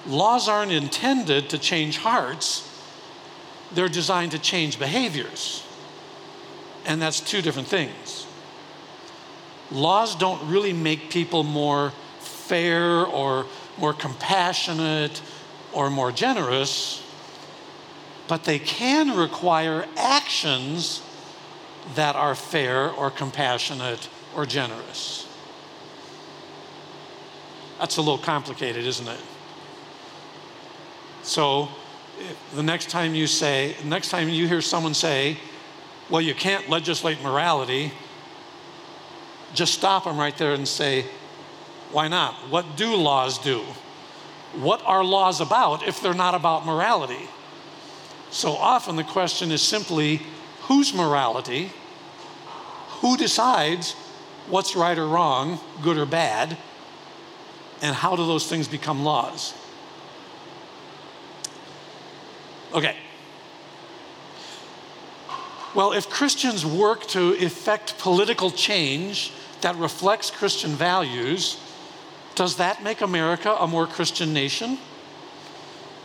laws 0.07 0.49
aren't 0.49 0.73
intended 0.73 1.51
to 1.51 1.59
change 1.59 1.99
hearts, 1.99 2.63
they're 3.73 3.89
designed 3.89 4.33
to 4.33 4.39
change 4.39 4.79
behaviors. 4.79 5.65
And 6.85 7.03
that's 7.03 7.21
two 7.21 7.43
different 7.43 7.67
things. 7.67 8.27
Laws 9.73 10.15
don't 10.15 10.49
really 10.49 10.73
make 10.73 11.11
people 11.11 11.43
more 11.43 11.93
fair 12.21 13.05
or 13.05 13.47
more 13.79 13.93
compassionate 13.93 15.21
or 15.73 15.91
more 15.91 16.13
generous, 16.13 17.03
but 18.29 18.45
they 18.45 18.59
can 18.59 19.17
require 19.17 19.87
actions 19.97 21.03
that 21.95 22.17
are 22.17 22.35
fair 22.35 22.91
or 22.91 23.11
compassionate 23.11 24.09
or 24.35 24.47
generous. 24.47 25.29
That's 27.79 27.97
a 27.97 28.01
little 28.01 28.19
complicated, 28.19 28.85
isn't 28.85 29.07
it? 29.07 29.21
So, 31.23 31.69
the 32.55 32.63
next 32.63 32.89
time 32.89 33.15
you 33.15 33.27
say, 33.27 33.75
the 33.83 33.89
next 33.89 34.09
time 34.09 34.29
you 34.29 34.49
hear 34.49 34.63
someone 34.63 34.95
say, 34.95 35.37
well, 36.09 36.21
you 36.21 36.35
can't 36.35 36.69
legislate 36.69 37.23
morality, 37.23 37.93
just 39.55 39.75
stop 39.75 40.05
them 40.05 40.19
right 40.19 40.37
there 40.39 40.53
and 40.55 40.67
say, 40.67 41.05
why 41.93 42.09
not? 42.09 42.35
What 42.51 42.77
do 42.77 42.95
laws 42.95 43.39
do? 43.39 43.63
What 44.55 44.83
are 44.85 45.05
laws 45.05 45.41
about 45.41 45.87
if 45.87 46.01
they're 46.01 46.15
not 46.15 46.35
about 46.35 46.65
morality? 46.65 47.29
So 48.31 48.53
often 48.53 48.97
the 48.97 49.05
question 49.05 49.51
is 49.51 49.63
simply, 49.63 50.21
whose 50.63 50.93
morality, 50.93 51.73
who 53.01 53.17
decides 53.17 53.93
what's 54.49 54.77
right 54.77 54.97
or 54.99 55.07
wrong, 55.07 55.61
good 55.83 55.97
or 55.97 56.07
bad, 56.07 56.57
and 57.83 57.95
how 57.95 58.17
do 58.17 58.27
those 58.27 58.49
things 58.49 58.69
become 58.69 59.05
laws? 59.05 59.55
Okay. 62.73 62.97
Well, 65.75 65.93
if 65.93 66.09
Christians 66.09 66.65
work 66.65 67.07
to 67.09 67.35
effect 67.35 67.99
political 67.99 68.51
change 68.51 69.33
that 69.61 69.77
reflects 69.77 70.31
Christian 70.31 70.71
values, 70.71 71.59
does 72.35 72.57
that 72.57 72.83
make 72.83 73.03
America 73.03 73.55
a 73.59 73.67
more 73.67 73.87
Christian 73.87 74.33
nation? 74.33 74.79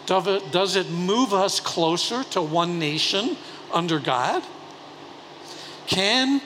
Does 0.05 0.75
it 0.75 0.89
move 0.89 1.33
us 1.33 1.59
closer 1.59 2.23
to 2.25 2.41
one 2.41 2.79
nation 2.79 3.37
under 3.71 3.99
God? 3.99 4.43
Can 5.87 6.41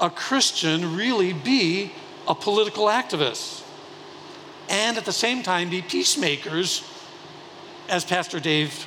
a 0.00 0.10
Christian 0.10 0.96
really 0.96 1.32
be 1.32 1.92
a 2.28 2.34
political 2.34 2.86
activist 2.86 3.62
and 4.68 4.96
at 4.96 5.04
the 5.04 5.12
same 5.12 5.42
time 5.42 5.70
be 5.70 5.80
peacemakers, 5.80 6.82
as 7.88 8.04
Pastor 8.04 8.40
Dave 8.40 8.86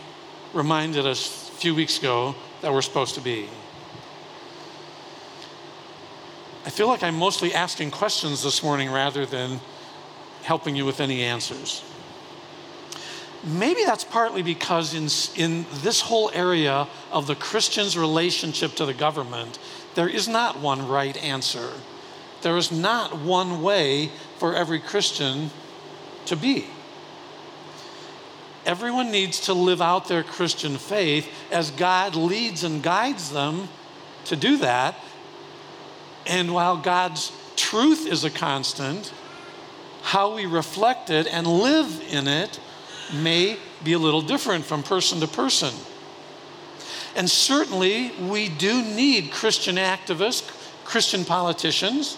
reminded 0.54 1.06
us 1.06 1.50
a 1.50 1.54
few 1.54 1.74
weeks 1.74 1.98
ago 1.98 2.36
that 2.62 2.72
we're 2.74 2.82
supposed 2.82 3.16
to 3.16 3.22
be? 3.22 3.48
I 6.66 6.70
feel 6.70 6.88
like 6.88 7.02
I'm 7.02 7.16
mostly 7.16 7.54
asking 7.54 7.92
questions 7.92 8.44
this 8.44 8.62
morning 8.62 8.92
rather 8.92 9.26
than 9.26 9.60
helping 10.44 10.76
you 10.76 10.86
with 10.86 11.00
any 11.00 11.24
answers. 11.24 11.84
Maybe 13.44 13.84
that's 13.84 14.04
partly 14.04 14.42
because 14.42 14.94
in, 14.94 15.08
in 15.42 15.66
this 15.82 16.02
whole 16.02 16.30
area 16.34 16.88
of 17.12 17.28
the 17.28 17.36
Christian's 17.36 17.98
relationship 17.98 18.76
to 18.76 18.86
the 18.86 18.94
government, 18.94 19.60
there 19.96 20.10
is 20.10 20.28
not 20.28 20.60
one 20.60 20.88
right 20.88 21.16
answer. 21.18 21.72
There 22.42 22.58
is 22.58 22.72
not 22.72 23.18
one 23.20 23.62
way 23.62 24.12
for 24.38 24.56
every 24.56 24.80
Christian 24.80 25.52
to 26.26 26.36
be. 26.36 26.68
Everyone 28.66 29.12
needs 29.12 29.42
to 29.42 29.54
live 29.54 29.82
out 29.82 30.08
their 30.08 30.24
Christian 30.24 30.78
faith 30.78 31.28
as 31.52 31.72
God 31.72 32.16
leads 32.16 32.64
and 32.64 32.84
guides 32.84 33.32
them 33.32 33.70
to 34.26 34.36
do 34.36 34.58
that. 34.58 34.96
And 36.28 36.54
while 36.54 36.78
God's 36.78 37.32
truth 37.56 38.06
is 38.06 38.24
a 38.24 38.30
constant, 38.30 39.14
how 40.02 40.36
we 40.36 40.46
reflect 40.46 41.10
it 41.10 41.28
and 41.28 41.48
live 41.48 42.02
in 42.10 42.28
it 42.28 42.60
may 43.14 43.58
be 43.84 43.94
a 43.94 44.00
little 44.00 44.22
different 44.22 44.66
from 44.66 44.84
person 44.84 45.20
to 45.20 45.28
person. 45.28 45.74
And 47.16 47.30
certainly, 47.30 48.12
we 48.20 48.50
do 48.50 48.82
need 48.84 49.32
Christian 49.32 49.78
activists, 49.78 50.48
Christian 50.86 51.26
politicians. 51.26 52.18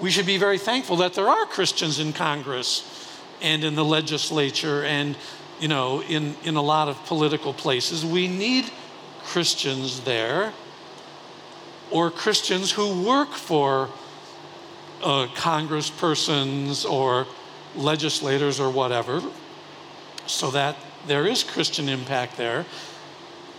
We 0.00 0.10
should 0.10 0.26
be 0.26 0.38
very 0.38 0.58
thankful 0.58 0.96
that 0.96 1.14
there 1.14 1.28
are 1.28 1.46
Christians 1.46 1.98
in 1.98 2.12
Congress 2.12 2.84
and 3.42 3.64
in 3.64 3.74
the 3.74 3.84
legislature 3.84 4.84
and, 4.84 5.16
you 5.60 5.68
know, 5.68 6.02
in, 6.02 6.36
in 6.44 6.56
a 6.56 6.62
lot 6.62 6.88
of 6.88 7.02
political 7.06 7.52
places. 7.52 8.04
We 8.04 8.28
need 8.28 8.70
Christians 9.24 10.00
there 10.00 10.52
or 11.90 12.10
Christians 12.10 12.70
who 12.72 13.02
work 13.02 13.32
for 13.32 13.88
uh, 15.02 15.26
congresspersons 15.34 16.88
or 16.88 17.26
legislators 17.74 18.58
or 18.58 18.70
whatever, 18.70 19.22
so 20.26 20.50
that 20.50 20.76
there 21.06 21.26
is 21.26 21.42
Christian 21.42 21.88
impact 21.88 22.36
there. 22.36 22.66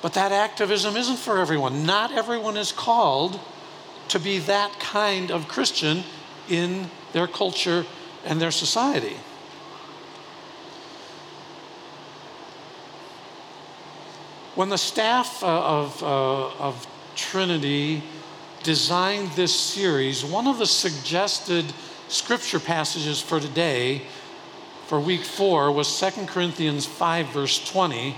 But 0.02 0.14
that 0.14 0.32
activism 0.32 0.96
isn't 0.96 1.18
for 1.18 1.40
everyone. 1.40 1.86
Not 1.86 2.12
everyone 2.12 2.58
is 2.58 2.72
called 2.72 3.40
to 4.10 4.20
be 4.20 4.40
that 4.40 4.80
kind 4.80 5.32
of 5.32 5.48
Christian 5.48 6.04
in 6.50 6.90
their 7.14 7.28
culture 7.28 7.86
and 8.26 8.40
their 8.40 8.52
society. 8.52 9.18
When 14.56 14.70
the 14.70 14.78
staff 14.78 15.44
uh, 15.44 15.48
of, 15.48 16.02
uh, 16.02 16.48
of 16.58 16.88
Trinity 17.16 18.02
designed 18.64 19.30
this 19.32 19.58
series, 19.58 20.26
one 20.26 20.48
of 20.48 20.58
the 20.58 20.66
suggested 20.66 21.66
scripture 22.08 22.60
passages 22.60 23.22
for 23.22 23.40
today, 23.40 24.02
for 24.88 25.00
week 25.00 25.24
four, 25.24 25.72
was 25.72 26.00
2 26.00 26.28
Corinthians 26.28 26.86
5, 26.86 27.28
verse 27.28 27.70
20. 27.70 28.16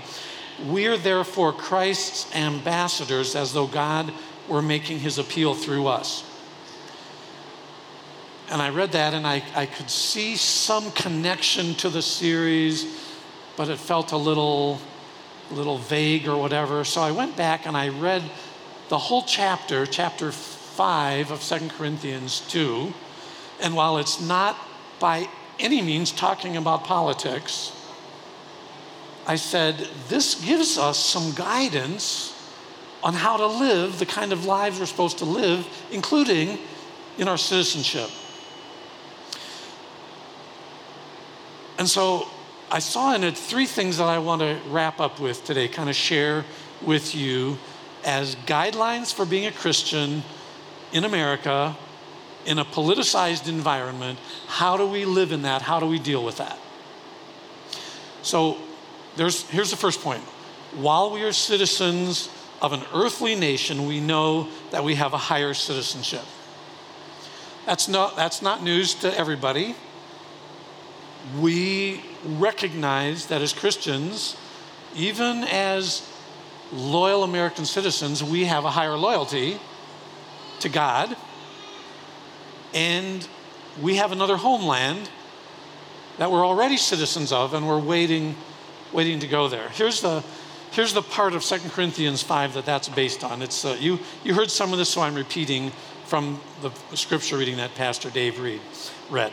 We 0.68 0.86
are 0.86 0.96
therefore 0.96 1.52
Christ's 1.52 2.32
ambassadors 2.34 3.34
as 3.34 3.52
though 3.52 3.66
God 3.66 4.12
were 4.48 4.62
making 4.62 5.00
his 5.00 5.18
appeal 5.18 5.54
through 5.54 5.88
us. 5.88 6.24
And 8.50 8.62
I 8.62 8.70
read 8.70 8.92
that 8.92 9.14
and 9.14 9.26
I, 9.26 9.42
I 9.54 9.66
could 9.66 9.90
see 9.90 10.36
some 10.36 10.92
connection 10.92 11.74
to 11.76 11.88
the 11.88 12.02
series, 12.02 13.00
but 13.56 13.68
it 13.68 13.78
felt 13.78 14.12
a 14.12 14.16
little 14.16 14.80
little 15.50 15.78
vague 15.78 16.28
or 16.28 16.36
whatever. 16.36 16.84
So 16.84 17.00
I 17.00 17.10
went 17.10 17.36
back 17.36 17.66
and 17.66 17.76
I 17.76 17.88
read 17.88 18.22
the 18.88 18.98
whole 18.98 19.22
chapter, 19.22 19.84
chapter 19.86 20.30
5 20.30 21.32
of 21.32 21.42
Second 21.42 21.70
Corinthians 21.70 22.40
2. 22.48 22.92
And 23.60 23.74
while 23.74 23.98
it's 23.98 24.20
not 24.20 24.56
by 25.00 25.28
any 25.60 25.82
means 25.82 26.10
talking 26.10 26.56
about 26.56 26.84
politics, 26.84 27.72
I 29.26 29.36
said, 29.36 29.88
this 30.08 30.34
gives 30.44 30.78
us 30.78 30.98
some 30.98 31.32
guidance 31.32 32.36
on 33.02 33.14
how 33.14 33.36
to 33.36 33.46
live 33.46 33.98
the 33.98 34.06
kind 34.06 34.32
of 34.32 34.44
lives 34.44 34.80
we're 34.80 34.86
supposed 34.86 35.18
to 35.18 35.24
live, 35.24 35.66
including 35.90 36.58
in 37.18 37.28
our 37.28 37.38
citizenship. 37.38 38.10
And 41.78 41.88
so 41.88 42.28
I 42.70 42.78
saw 42.78 43.14
in 43.14 43.24
it 43.24 43.36
three 43.36 43.66
things 43.66 43.98
that 43.98 44.08
I 44.08 44.18
want 44.18 44.42
to 44.42 44.60
wrap 44.68 45.00
up 45.00 45.18
with 45.18 45.44
today, 45.44 45.68
kind 45.68 45.88
of 45.88 45.96
share 45.96 46.44
with 46.82 47.14
you 47.14 47.58
as 48.04 48.36
guidelines 48.36 49.14
for 49.14 49.24
being 49.24 49.46
a 49.46 49.52
Christian 49.52 50.22
in 50.92 51.04
America 51.04 51.76
in 52.46 52.58
a 52.58 52.64
politicized 52.64 53.48
environment. 53.48 54.18
How 54.46 54.76
do 54.76 54.86
we 54.86 55.04
live 55.04 55.32
in 55.32 55.42
that? 55.42 55.62
How 55.62 55.80
do 55.80 55.86
we 55.86 55.98
deal 55.98 56.24
with 56.24 56.38
that? 56.38 56.58
So 58.22 58.58
there's, 59.16 59.48
here's 59.50 59.70
the 59.70 59.76
first 59.76 60.00
point. 60.00 60.22
While 60.74 61.10
we 61.10 61.22
are 61.22 61.32
citizens 61.32 62.28
of 62.62 62.72
an 62.72 62.82
earthly 62.94 63.34
nation, 63.34 63.86
we 63.86 64.00
know 64.00 64.48
that 64.70 64.84
we 64.84 64.94
have 64.94 65.12
a 65.12 65.18
higher 65.18 65.54
citizenship. 65.54 66.24
That's 67.66 67.88
not, 67.88 68.16
that's 68.16 68.42
not 68.42 68.62
news 68.62 68.94
to 68.96 69.18
everybody 69.18 69.74
we 71.38 72.02
recognize 72.24 73.26
that 73.26 73.42
as 73.42 73.52
Christians, 73.52 74.36
even 74.96 75.44
as 75.44 76.08
loyal 76.72 77.22
American 77.24 77.64
citizens, 77.64 78.22
we 78.22 78.44
have 78.44 78.64
a 78.64 78.70
higher 78.70 78.96
loyalty 78.96 79.58
to 80.60 80.68
God, 80.68 81.16
and 82.74 83.26
we 83.80 83.96
have 83.96 84.12
another 84.12 84.36
homeland 84.36 85.10
that 86.18 86.30
we're 86.30 86.44
already 86.44 86.76
citizens 86.76 87.32
of, 87.32 87.54
and 87.54 87.66
we're 87.66 87.80
waiting, 87.80 88.34
waiting 88.92 89.20
to 89.20 89.26
go 89.26 89.48
there. 89.48 89.68
Here's 89.70 90.00
the 90.00 90.22
here's 90.72 90.92
the 90.92 91.02
part 91.02 91.34
of 91.34 91.42
2 91.42 91.70
Corinthians 91.70 92.22
5 92.22 92.54
that 92.54 92.64
that's 92.64 92.88
based 92.88 93.24
on. 93.24 93.42
It's 93.42 93.64
uh, 93.64 93.76
you 93.80 93.98
you 94.24 94.34
heard 94.34 94.50
some 94.50 94.72
of 94.72 94.78
this, 94.78 94.88
so 94.88 95.00
I'm 95.00 95.14
repeating 95.14 95.72
from 96.04 96.40
the 96.60 96.70
scripture 96.96 97.38
reading 97.38 97.56
that 97.58 97.74
Pastor 97.76 98.10
Dave 98.10 98.40
read, 98.40 98.60
read. 99.10 99.32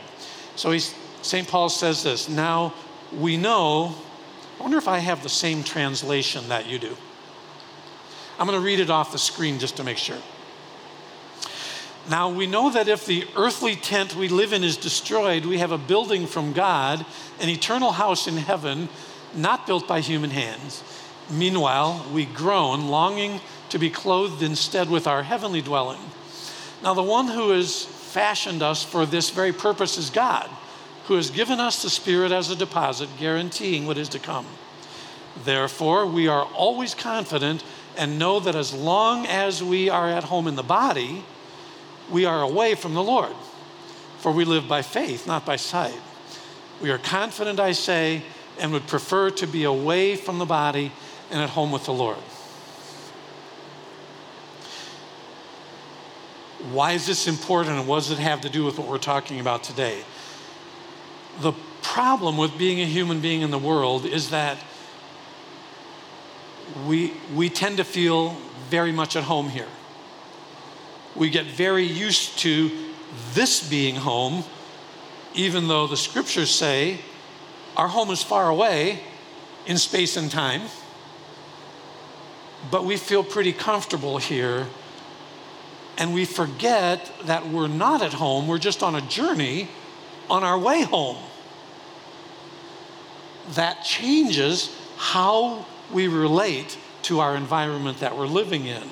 So 0.55 0.77
St. 1.21 1.47
Paul 1.47 1.69
says 1.69 2.03
this 2.03 2.29
Now 2.29 2.73
we 3.11 3.37
know, 3.37 3.95
I 4.59 4.61
wonder 4.61 4.77
if 4.77 4.87
I 4.87 4.99
have 4.99 5.23
the 5.23 5.29
same 5.29 5.63
translation 5.63 6.49
that 6.49 6.67
you 6.67 6.79
do. 6.79 6.95
I'm 8.39 8.45
going 8.45 8.59
to 8.59 8.65
read 8.65 8.79
it 8.79 8.89
off 8.89 9.11
the 9.11 9.17
screen 9.17 9.57
just 9.59 9.77
to 9.77 9.83
make 9.83 9.97
sure. 9.97 10.17
Now 12.09 12.29
we 12.29 12.47
know 12.47 12.69
that 12.69 12.87
if 12.87 13.05
the 13.05 13.25
earthly 13.35 13.75
tent 13.75 14.15
we 14.15 14.29
live 14.29 14.53
in 14.53 14.63
is 14.63 14.77
destroyed, 14.77 15.45
we 15.45 15.57
have 15.57 15.71
a 15.71 15.77
building 15.77 16.25
from 16.25 16.53
God, 16.53 17.05
an 17.39 17.49
eternal 17.49 17.91
house 17.91 18.27
in 18.27 18.37
heaven, 18.37 18.89
not 19.35 19.67
built 19.67 19.87
by 19.87 19.99
human 19.99 20.29
hands. 20.29 20.83
Meanwhile, 21.29 22.05
we 22.13 22.25
groan, 22.25 22.87
longing 22.87 23.41
to 23.69 23.77
be 23.77 23.89
clothed 23.89 24.41
instead 24.41 24.89
with 24.89 25.07
our 25.07 25.23
heavenly 25.23 25.61
dwelling. 25.61 25.99
Now, 26.81 26.93
the 26.93 27.03
one 27.03 27.27
who 27.27 27.49
has 27.49 27.83
fashioned 27.83 28.61
us 28.61 28.83
for 28.83 29.05
this 29.05 29.29
very 29.29 29.51
purpose 29.51 29.97
is 29.97 30.09
God 30.09 30.49
who 31.07 31.15
has 31.15 31.31
given 31.31 31.59
us 31.59 31.81
the 31.81 31.89
Spirit 31.89 32.33
as 32.33 32.49
a 32.49 32.55
deposit, 32.55 33.07
guaranteeing 33.17 33.87
what 33.87 33.97
is 33.97 34.09
to 34.09 34.19
come. 34.19 34.45
Therefore, 35.45 36.05
we 36.05 36.27
are 36.27 36.43
always 36.43 36.93
confident 36.93 37.63
and 37.95 38.19
know 38.19 38.41
that 38.41 38.55
as 38.55 38.73
long 38.73 39.25
as 39.25 39.63
we 39.63 39.89
are 39.89 40.09
at 40.09 40.25
home 40.25 40.47
in 40.47 40.55
the 40.55 40.63
body, 40.63 41.23
we 42.11 42.25
are 42.25 42.41
away 42.41 42.75
from 42.75 42.93
the 42.93 43.03
Lord. 43.03 43.33
For 44.19 44.31
we 44.31 44.45
live 44.45 44.67
by 44.67 44.81
faith, 44.81 45.27
not 45.27 45.45
by 45.45 45.55
sight. 45.55 45.99
We 46.81 46.89
are 46.89 46.97
confident, 46.97 47.59
I 47.59 47.71
say, 47.71 48.23
and 48.59 48.71
would 48.71 48.87
prefer 48.87 49.29
to 49.31 49.47
be 49.47 49.63
away 49.63 50.15
from 50.15 50.39
the 50.39 50.45
body 50.45 50.91
and 51.29 51.41
at 51.41 51.49
home 51.49 51.71
with 51.71 51.85
the 51.85 51.93
Lord. 51.93 52.17
Why 56.71 56.93
is 56.93 57.05
this 57.05 57.27
important 57.27 57.77
and 57.77 57.87
what 57.87 57.99
does 57.99 58.11
it 58.11 58.19
have 58.19 58.41
to 58.41 58.49
do 58.49 58.65
with 58.65 58.79
what 58.79 58.87
we're 58.87 58.97
talking 58.97 59.39
about 59.39 59.63
today? 59.63 60.03
the 61.39 61.53
problem 61.81 62.37
with 62.37 62.57
being 62.57 62.81
a 62.81 62.85
human 62.85 63.21
being 63.21 63.41
in 63.41 63.51
the 63.51 63.59
world 63.59 64.05
is 64.05 64.31
that 64.31 64.57
we, 66.85 67.13
we 67.33 67.49
tend 67.49 67.77
to 67.77 67.83
feel 67.83 68.31
very 68.69 68.91
much 68.91 69.15
at 69.15 69.23
home 69.23 69.49
here. 69.49 69.67
We 71.17 71.29
get 71.29 71.45
very 71.45 71.83
used 71.85 72.37
to 72.39 72.71
this 73.33 73.67
being 73.67 73.95
home, 73.95 74.43
even 75.33 75.67
though 75.67 75.87
the 75.87 75.97
scriptures 75.97 76.51
say 76.51 76.99
our 77.75 77.87
home 77.87 78.11
is 78.11 78.21
far 78.21 78.49
away 78.49 78.99
in 79.65 79.77
space 79.77 80.15
and 80.15 80.29
time. 80.29 80.61
But 82.71 82.85
we 82.85 82.97
feel 82.97 83.23
pretty 83.23 83.53
comfortable 83.53 84.17
here, 84.17 84.67
and 85.97 86.13
we 86.13 86.25
forget 86.25 87.11
that 87.25 87.47
we're 87.47 87.67
not 87.67 88.01
at 88.01 88.13
home, 88.13 88.47
we're 88.47 88.57
just 88.57 88.83
on 88.83 88.95
a 88.95 89.01
journey 89.01 89.69
on 90.29 90.43
our 90.43 90.57
way 90.57 90.83
home. 90.83 91.17
That 93.51 93.83
changes 93.83 94.75
how 94.97 95.65
we 95.91 96.07
relate 96.07 96.77
to 97.03 97.19
our 97.19 97.35
environment 97.35 97.99
that 97.99 98.17
we're 98.17 98.27
living 98.27 98.65
in. 98.65 98.83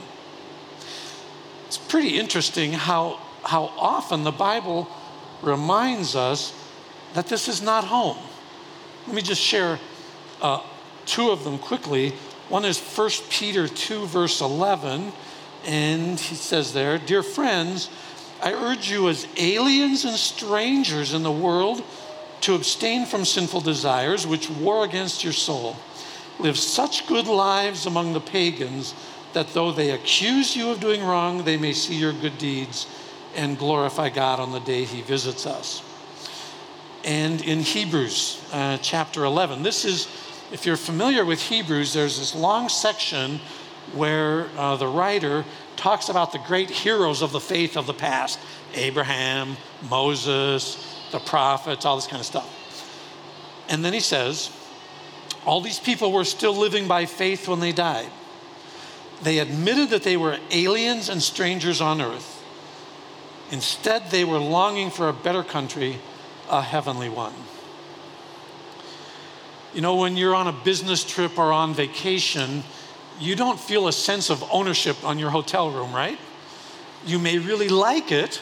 It's 1.67 1.77
pretty 1.77 2.19
interesting 2.19 2.73
how, 2.73 3.19
how 3.43 3.71
often 3.77 4.23
the 4.23 4.31
Bible 4.31 4.87
reminds 5.41 6.15
us 6.15 6.53
that 7.13 7.27
this 7.27 7.47
is 7.47 7.61
not 7.61 7.85
home. 7.85 8.17
Let 9.07 9.15
me 9.15 9.21
just 9.21 9.41
share 9.41 9.79
uh, 10.41 10.61
two 11.05 11.31
of 11.31 11.43
them 11.43 11.57
quickly. 11.57 12.11
One 12.49 12.65
is 12.65 12.79
1 12.79 13.09
Peter 13.29 13.67
2, 13.67 14.05
verse 14.07 14.41
11. 14.41 15.11
And 15.65 16.19
he 16.19 16.35
says 16.35 16.73
there, 16.73 16.97
Dear 16.99 17.23
friends, 17.23 17.89
I 18.43 18.53
urge 18.53 18.89
you 18.89 19.09
as 19.09 19.27
aliens 19.37 20.05
and 20.05 20.15
strangers 20.15 21.13
in 21.13 21.23
the 21.23 21.31
world 21.31 21.83
to 22.41 22.53
abstain 22.53 23.05
from 23.05 23.25
sinful 23.25 23.61
desires 23.61 24.27
which 24.27 24.49
war 24.49 24.85
against 24.85 25.23
your 25.23 25.33
soul. 25.33 25.75
Live 26.37 26.57
such 26.57 27.07
good 27.07 27.27
lives 27.27 27.85
among 27.85 28.13
the 28.13 28.19
pagans 28.19 28.93
that 29.35 29.49
though 29.49 29.71
they 29.71 29.91
accuse 29.91 30.55
you 30.55 30.71
of 30.71 30.79
doing 30.79 31.03
wrong, 31.03 31.43
they 31.43 31.57
may 31.57 31.73
see 31.73 31.95
your 31.95 32.13
good 32.13 32.37
deeds 32.37 32.87
and 33.35 33.57
glorify 33.57 34.09
God 34.09 34.39
on 34.39 34.51
the 34.51 34.61
day 34.61 34.85
he 34.85 35.01
visits 35.01 35.45
us. 35.45 35.83
And 37.03 37.41
in 37.41 37.59
Hebrews 37.59 38.41
uh, 38.51 38.77
chapter 38.81 39.25
11, 39.25 39.61
this 39.61 39.85
is, 39.85 40.07
if 40.51 40.65
you're 40.65 40.77
familiar 40.77 41.25
with 41.25 41.41
Hebrews, 41.41 41.93
there's 41.93 42.17
this 42.17 42.33
long 42.33 42.69
section 42.69 43.39
where 43.93 44.47
uh, 44.57 44.77
the 44.77 44.87
writer 44.87 45.45
talks 45.75 46.09
about 46.09 46.31
the 46.31 46.39
great 46.39 46.69
heroes 46.69 47.21
of 47.21 47.31
the 47.31 47.39
faith 47.39 47.77
of 47.77 47.85
the 47.85 47.93
past 47.93 48.39
Abraham, 48.73 49.57
Moses, 49.89 50.97
the 51.11 51.19
prophets, 51.19 51.85
all 51.85 51.97
this 51.97 52.07
kind 52.07 52.21
of 52.21 52.25
stuff. 52.25 52.51
And 53.69 53.83
then 53.83 53.93
he 53.93 53.99
says, 53.99 54.49
all 55.45 55.61
these 55.61 55.79
people 55.79 56.11
were 56.11 56.23
still 56.23 56.55
living 56.55 56.87
by 56.87 57.05
faith 57.05 57.47
when 57.47 57.59
they 57.59 57.71
died. 57.71 58.09
They 59.25 59.39
admitted 59.39 59.89
that 59.89 60.03
they 60.03 60.17
were 60.17 60.37
aliens 60.51 61.09
and 61.09 61.19
strangers 61.19 61.81
on 61.81 61.99
earth. 61.99 62.43
Instead, 63.49 64.11
they 64.11 64.23
were 64.23 64.37
longing 64.37 64.91
for 64.91 65.09
a 65.09 65.13
better 65.13 65.43
country, 65.43 65.97
a 66.47 66.61
heavenly 66.61 67.09
one. 67.09 67.33
You 69.73 69.81
know, 69.81 69.95
when 69.95 70.15
you're 70.15 70.35
on 70.35 70.45
a 70.45 70.51
business 70.51 71.03
trip 71.03 71.39
or 71.39 71.51
on 71.51 71.73
vacation, 71.73 72.63
you 73.19 73.35
don't 73.35 73.59
feel 73.59 73.87
a 73.87 73.91
sense 73.91 74.29
of 74.29 74.43
ownership 74.51 75.03
on 75.03 75.17
your 75.17 75.31
hotel 75.31 75.71
room, 75.71 75.91
right? 75.91 76.19
You 77.07 77.17
may 77.17 77.39
really 77.39 77.67
like 77.67 78.11
it. 78.11 78.39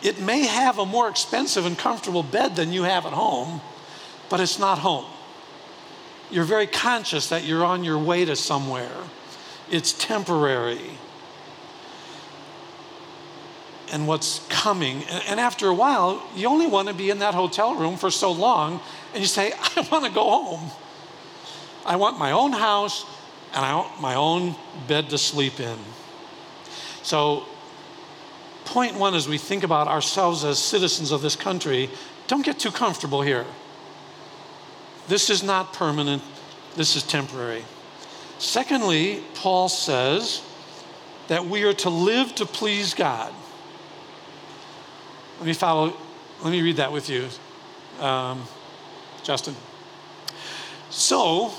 It 0.00 0.20
may 0.20 0.46
have 0.46 0.78
a 0.78 0.86
more 0.86 1.08
expensive 1.08 1.66
and 1.66 1.76
comfortable 1.76 2.22
bed 2.22 2.54
than 2.54 2.72
you 2.72 2.84
have 2.84 3.04
at 3.04 3.12
home, 3.12 3.60
but 4.28 4.38
it's 4.38 4.60
not 4.60 4.78
home. 4.78 5.06
You're 6.30 6.44
very 6.44 6.68
conscious 6.68 7.30
that 7.30 7.42
you're 7.42 7.64
on 7.64 7.82
your 7.82 7.98
way 7.98 8.24
to 8.24 8.36
somewhere. 8.36 8.92
It's 9.70 9.92
temporary. 9.92 10.90
And 13.92 14.08
what's 14.08 14.44
coming. 14.48 15.04
And 15.04 15.38
after 15.38 15.68
a 15.68 15.74
while, 15.74 16.22
you 16.34 16.48
only 16.48 16.66
want 16.66 16.88
to 16.88 16.94
be 16.94 17.10
in 17.10 17.20
that 17.20 17.34
hotel 17.34 17.74
room 17.74 17.96
for 17.96 18.10
so 18.10 18.32
long, 18.32 18.80
and 19.12 19.22
you 19.22 19.28
say, 19.28 19.52
I 19.76 19.86
want 19.90 20.04
to 20.04 20.10
go 20.10 20.24
home. 20.24 20.70
I 21.84 21.96
want 21.96 22.18
my 22.18 22.32
own 22.32 22.52
house 22.52 23.06
and 23.54 23.64
I 23.64 23.74
want 23.74 24.00
my 24.00 24.16
own 24.16 24.54
bed 24.88 25.10
to 25.10 25.18
sleep 25.18 25.60
in. 25.60 25.78
So, 27.02 27.44
point 28.64 28.96
one 28.96 29.14
as 29.14 29.28
we 29.28 29.38
think 29.38 29.62
about 29.62 29.86
ourselves 29.86 30.44
as 30.44 30.58
citizens 30.58 31.12
of 31.12 31.22
this 31.22 31.36
country, 31.36 31.88
don't 32.26 32.44
get 32.44 32.58
too 32.58 32.72
comfortable 32.72 33.22
here. 33.22 33.46
This 35.06 35.30
is 35.30 35.42
not 35.44 35.72
permanent, 35.72 36.22
this 36.74 36.96
is 36.96 37.04
temporary. 37.04 37.64
Secondly, 38.38 39.22
Paul 39.34 39.68
says 39.68 40.42
that 41.28 41.46
we 41.46 41.64
are 41.64 41.72
to 41.74 41.90
live 41.90 42.34
to 42.36 42.46
please 42.46 42.94
God. 42.94 43.32
Let 45.38 45.46
me 45.46 45.54
follow, 45.54 45.96
let 46.42 46.50
me 46.50 46.62
read 46.62 46.76
that 46.76 46.92
with 46.92 47.08
you, 47.10 47.28
um, 48.00 48.42
Justin. 49.22 49.54
So, 50.90 51.52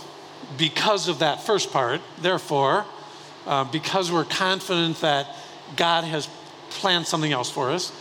because 0.57 1.07
of 1.07 1.19
that 1.19 1.41
first 1.41 1.71
part, 1.71 2.01
therefore, 2.21 2.85
uh, 3.45 3.63
because 3.65 4.11
we're 4.11 4.23
confident 4.23 5.01
that 5.01 5.27
God 5.75 6.03
has 6.03 6.29
planned 6.69 7.07
something 7.07 7.31
else 7.31 7.49
for 7.49 7.69
us, 7.71 7.91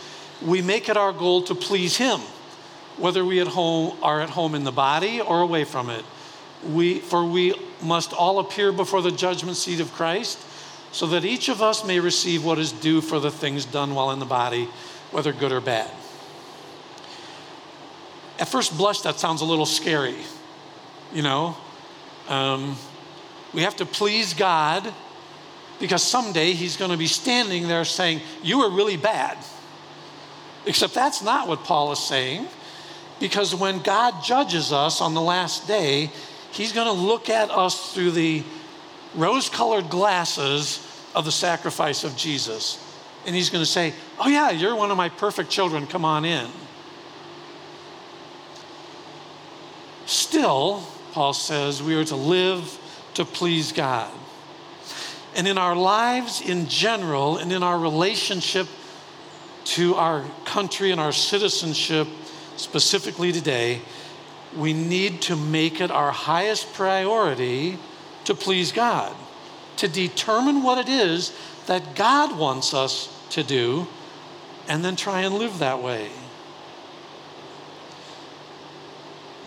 we 0.41 0.61
make 0.61 0.87
it 0.89 0.97
our 0.97 1.13
goal 1.13 1.41
to 1.43 1.55
please 1.55 1.97
Him, 1.97 2.19
whether 2.97 3.25
we 3.25 3.39
at 3.39 3.47
home 3.47 3.97
are 4.03 4.21
at 4.21 4.29
home 4.29 4.55
in 4.55 4.63
the 4.63 4.71
body 4.71 5.19
or 5.19 5.41
away 5.41 5.63
from 5.63 5.89
it. 5.89 6.03
We, 6.65 6.99
for 6.99 7.25
we 7.25 7.53
must 7.81 8.13
all 8.13 8.39
appear 8.39 8.71
before 8.71 9.01
the 9.01 9.11
judgment 9.11 9.57
seat 9.57 9.79
of 9.79 9.93
Christ, 9.93 10.39
so 10.91 11.05
that 11.07 11.25
each 11.25 11.49
of 11.49 11.61
us 11.61 11.85
may 11.85 11.99
receive 11.99 12.43
what 12.43 12.57
is 12.57 12.71
due 12.71 13.01
for 13.01 13.19
the 13.19 13.31
things 13.31 13.65
done 13.65 13.93
while 13.93 14.11
in 14.11 14.19
the 14.19 14.25
body, 14.25 14.67
whether 15.11 15.31
good 15.31 15.51
or 15.51 15.61
bad. 15.61 15.89
At 18.39 18.47
first 18.47 18.77
blush, 18.77 19.01
that 19.01 19.19
sounds 19.19 19.41
a 19.41 19.45
little 19.45 19.65
scary, 19.65 20.15
you 21.13 21.21
know, 21.21 21.57
um, 22.27 22.75
we 23.53 23.61
have 23.61 23.77
to 23.77 23.85
please 23.85 24.33
God 24.33 24.93
because 25.79 26.03
someday 26.03 26.51
He's 26.51 26.77
going 26.77 26.91
to 26.91 26.97
be 26.97 27.07
standing 27.07 27.67
there 27.67 27.85
saying, 27.85 28.21
You 28.43 28.59
were 28.59 28.69
really 28.69 28.97
bad. 28.97 29.37
Except 30.65 30.93
that's 30.93 31.21
not 31.21 31.47
what 31.47 31.63
Paul 31.63 31.93
is 31.93 31.99
saying, 31.99 32.47
because 33.19 33.55
when 33.55 33.79
God 33.79 34.23
judges 34.23 34.73
us 34.73 34.99
on 34.99 35.13
the 35.13 35.21
last 35.21 35.65
day, 35.65 36.11
He's 36.57 36.71
going 36.71 36.87
to 36.87 36.91
look 36.91 37.29
at 37.29 37.51
us 37.51 37.93
through 37.93 38.11
the 38.11 38.43
rose 39.13 39.47
colored 39.47 39.91
glasses 39.91 40.83
of 41.13 41.23
the 41.23 41.31
sacrifice 41.31 42.03
of 42.03 42.17
Jesus. 42.17 42.83
And 43.27 43.35
He's 43.35 43.51
going 43.51 43.63
to 43.63 43.69
say, 43.69 43.93
Oh, 44.19 44.27
yeah, 44.27 44.49
you're 44.49 44.75
one 44.75 44.89
of 44.89 44.97
my 44.97 45.09
perfect 45.09 45.51
children. 45.51 45.85
Come 45.85 46.03
on 46.03 46.25
in. 46.25 46.49
Still, 50.07 50.83
Paul 51.11 51.33
says 51.33 51.83
we 51.83 51.95
are 51.95 52.05
to 52.05 52.15
live 52.15 52.79
to 53.13 53.23
please 53.23 53.71
God. 53.71 54.11
And 55.35 55.47
in 55.47 55.59
our 55.59 55.75
lives 55.75 56.41
in 56.41 56.67
general, 56.67 57.37
and 57.37 57.51
in 57.53 57.61
our 57.61 57.77
relationship 57.77 58.67
to 59.65 59.93
our 59.93 60.25
country 60.45 60.91
and 60.91 60.99
our 60.99 61.11
citizenship, 61.11 62.07
specifically 62.55 63.31
today, 63.31 63.81
we 64.57 64.73
need 64.73 65.21
to 65.23 65.35
make 65.35 65.79
it 65.81 65.91
our 65.91 66.11
highest 66.11 66.73
priority 66.73 67.77
to 68.25 68.33
please 68.33 68.71
God, 68.71 69.15
to 69.77 69.87
determine 69.87 70.63
what 70.63 70.77
it 70.77 70.89
is 70.89 71.33
that 71.67 71.95
God 71.95 72.37
wants 72.37 72.73
us 72.73 73.13
to 73.31 73.43
do, 73.43 73.87
and 74.67 74.83
then 74.83 74.95
try 74.95 75.21
and 75.21 75.35
live 75.35 75.59
that 75.59 75.81
way. 75.81 76.09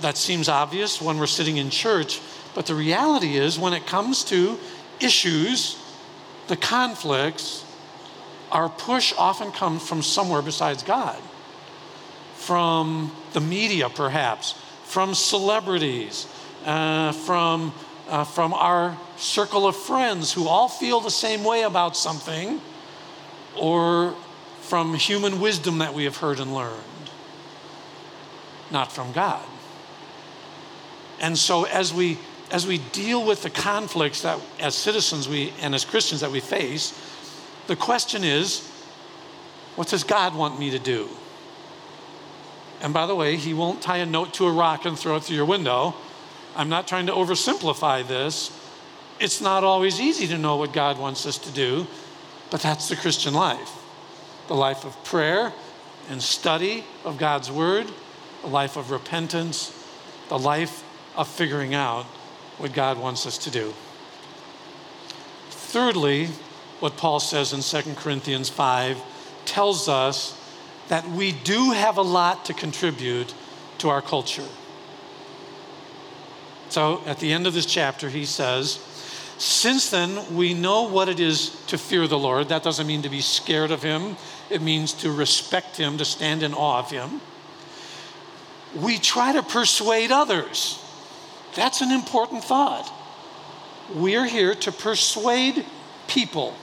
that 0.01 0.16
seems 0.16 0.49
obvious 0.49 1.01
when 1.01 1.18
we're 1.18 1.27
sitting 1.27 1.57
in 1.57 1.70
church, 1.70 2.20
but 2.55 2.66
the 2.66 2.75
reality 2.75 3.37
is 3.37 3.59
when 3.59 3.73
it 3.73 3.87
comes 3.87 4.25
to 4.25 4.59
issues, 5.01 5.79
the 6.49 6.57
conflicts, 6.57 7.64
our 8.51 8.68
push 8.68 9.12
often 9.16 9.53
comes 9.53 9.87
from 9.87 10.03
somewhere 10.03 10.42
besides 10.42 10.83
God. 10.83 11.18
From 12.35 13.12
the 13.33 13.40
media, 13.40 13.88
perhaps, 13.88 14.55
from 14.90 15.14
celebrities, 15.14 16.26
uh, 16.64 17.12
from, 17.12 17.72
uh, 18.09 18.24
from 18.24 18.53
our 18.53 18.98
circle 19.16 19.68
of 19.68 19.76
friends 19.76 20.33
who 20.33 20.48
all 20.48 20.68
feel 20.68 20.98
the 20.98 21.11
same 21.11 21.44
way 21.44 21.62
about 21.62 21.96
something, 21.96 22.61
or 23.57 24.16
from 24.62 24.94
human 24.94 25.40
wisdom 25.40 25.79
that 25.79 25.94
we 25.94 26.05
have 26.05 26.16
heard 26.16 26.40
and 26.40 26.53
learned, 26.53 27.11
not 28.72 28.90
from 28.90 29.12
God. 29.12 29.46
And 31.20 31.38
so 31.38 31.64
as 31.64 31.94
we 31.94 32.18
as 32.50 32.66
we 32.66 32.79
deal 32.79 33.24
with 33.24 33.44
the 33.44 33.50
conflicts 33.50 34.22
that 34.22 34.40
as 34.59 34.74
citizens 34.74 35.29
we 35.29 35.53
and 35.61 35.72
as 35.72 35.85
Christians 35.85 36.20
that 36.22 36.33
we 36.33 36.40
face, 36.40 36.92
the 37.68 37.76
question 37.76 38.24
is, 38.24 38.66
what 39.76 39.87
does 39.87 40.03
God 40.03 40.35
want 40.35 40.59
me 40.59 40.70
to 40.70 40.81
do? 40.81 41.09
And 42.81 42.95
by 42.95 43.07
the 43.07 43.14
way, 43.14 43.37
he 43.37 43.53
won't 43.53 43.83
tie 43.83 43.99
a 43.99 44.07
note 44.07 44.35
to 44.35 44.47
a 44.47 44.53
rock 44.53 44.85
and 44.85 44.99
throw 44.99 45.16
it 45.16 45.25
through 45.25 45.37
your 45.37 45.45
window. 45.45 45.95
I'm 46.57 46.69
not 46.69 46.88
trying 46.88 47.07
to 47.07 47.12
oversimplify 47.12 48.07
this. 48.07 48.51
It's 49.19 49.40
not 49.40 49.64
always 49.64 50.01
easy 50.01 50.27
to 50.29 50.38
know 50.38 50.57
what 50.57 50.73
God 50.73 50.99
wants 50.99 51.27
us 51.27 51.37
to 51.38 51.51
do, 51.51 51.87
but 52.51 52.61
that's 52.61 52.88
the 52.88 52.97
Christian 52.97 53.35
life 53.35 53.77
the 54.49 54.57
life 54.57 54.85
of 54.85 55.05
prayer 55.05 55.53
and 56.09 56.21
study 56.21 56.83
of 57.05 57.19
God's 57.19 57.53
word, 57.53 57.87
a 58.43 58.49
life 58.49 58.77
of 58.77 58.90
repentance, 58.90 59.73
the 60.29 60.37
life 60.37 60.83
of 61.14 61.29
figuring 61.29 61.73
out 61.73 62.05
what 62.59 62.73
God 62.73 62.99
wants 62.99 63.27
us 63.27 63.38
to 63.38 63.51
do. 63.51 63.73
Thirdly, 65.51 66.27
what 66.81 66.97
Paul 66.97 67.21
says 67.21 67.53
in 67.53 67.61
2 67.61 67.95
Corinthians 67.95 68.49
5 68.49 69.01
tells 69.45 69.88
us 69.88 70.37
that 70.90 71.09
we 71.09 71.31
do 71.31 71.70
have 71.70 71.98
a 71.98 72.03
lot 72.03 72.46
to 72.46 72.53
contribute 72.53 73.33
to 73.79 73.88
our 73.88 74.03
culture. 74.03 74.48
So 76.68 77.00
at 77.07 77.20
the 77.20 77.33
end 77.33 77.46
of 77.46 77.55
this 77.55 77.64
chapter, 77.64 78.09
he 78.09 78.24
says, 78.24 78.81
Since 79.38 79.90
then 79.90 80.37
we 80.37 80.53
know 80.53 80.88
what 80.88 81.09
it 81.09 81.20
is 81.20 81.50
to 81.68 81.79
fear 81.79 82.09
the 82.09 82.18
Lord. 82.18 82.48
That 82.48 82.64
doesn't 82.64 82.88
mean 82.88 83.03
to 83.03 83.09
be 83.09 83.20
scared 83.20 83.70
of 83.70 83.85
him, 83.85 84.16
it 84.50 84.62
means 84.62 84.92
to 84.94 85.12
respect 85.12 85.76
him, 85.76 85.96
to 85.98 86.05
stand 86.05 86.42
in 86.42 86.55
awe 86.55 86.81
of 86.81 86.90
him. 86.90 87.20
we 88.74 88.98
try 88.98 89.33
to 89.33 89.42
persuade 89.44 90.11
others. 90.11 90.85
That's 91.55 91.83
an 91.83 91.92
important 91.92 92.42
thought. 92.42 92.92
We 93.94 94.16
are 94.16 94.26
here 94.26 94.57
to 94.57 94.72
persuade 94.72 95.64
people. 96.09 96.55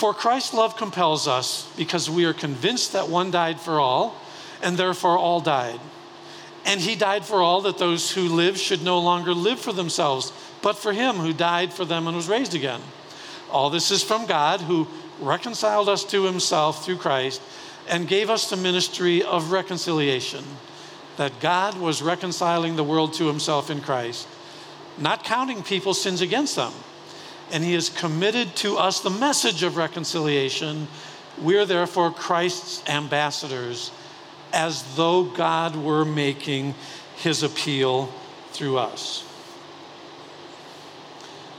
For 0.00 0.14
Christ's 0.14 0.54
love 0.54 0.78
compels 0.78 1.28
us 1.28 1.70
because 1.76 2.08
we 2.08 2.24
are 2.24 2.32
convinced 2.32 2.94
that 2.94 3.10
one 3.10 3.30
died 3.30 3.60
for 3.60 3.78
all, 3.78 4.16
and 4.62 4.78
therefore 4.78 5.18
all 5.18 5.42
died. 5.42 5.78
And 6.64 6.80
he 6.80 6.96
died 6.96 7.26
for 7.26 7.42
all 7.42 7.60
that 7.60 7.76
those 7.76 8.10
who 8.10 8.22
live 8.22 8.56
should 8.56 8.82
no 8.82 8.98
longer 8.98 9.34
live 9.34 9.60
for 9.60 9.74
themselves, 9.74 10.32
but 10.62 10.78
for 10.78 10.94
him 10.94 11.16
who 11.16 11.34
died 11.34 11.74
for 11.74 11.84
them 11.84 12.06
and 12.06 12.16
was 12.16 12.30
raised 12.30 12.54
again. 12.54 12.80
All 13.50 13.68
this 13.68 13.90
is 13.90 14.02
from 14.02 14.24
God 14.24 14.62
who 14.62 14.88
reconciled 15.20 15.90
us 15.90 16.02
to 16.04 16.24
himself 16.24 16.82
through 16.82 16.96
Christ 16.96 17.42
and 17.86 18.08
gave 18.08 18.30
us 18.30 18.48
the 18.48 18.56
ministry 18.56 19.22
of 19.22 19.52
reconciliation. 19.52 20.42
That 21.18 21.40
God 21.40 21.78
was 21.78 22.00
reconciling 22.00 22.76
the 22.76 22.84
world 22.84 23.12
to 23.14 23.26
himself 23.26 23.68
in 23.68 23.82
Christ, 23.82 24.26
not 24.96 25.24
counting 25.24 25.62
people's 25.62 26.00
sins 26.00 26.22
against 26.22 26.56
them 26.56 26.72
and 27.52 27.64
he 27.64 27.74
has 27.74 27.88
committed 27.88 28.54
to 28.56 28.76
us 28.76 29.00
the 29.00 29.10
message 29.10 29.62
of 29.62 29.76
reconciliation. 29.76 30.88
We're 31.40 31.66
therefore 31.66 32.12
Christ's 32.12 32.88
ambassadors, 32.88 33.90
as 34.52 34.96
though 34.96 35.24
God 35.24 35.76
were 35.76 36.04
making 36.04 36.74
his 37.16 37.42
appeal 37.42 38.12
through 38.52 38.78
us. 38.78 39.24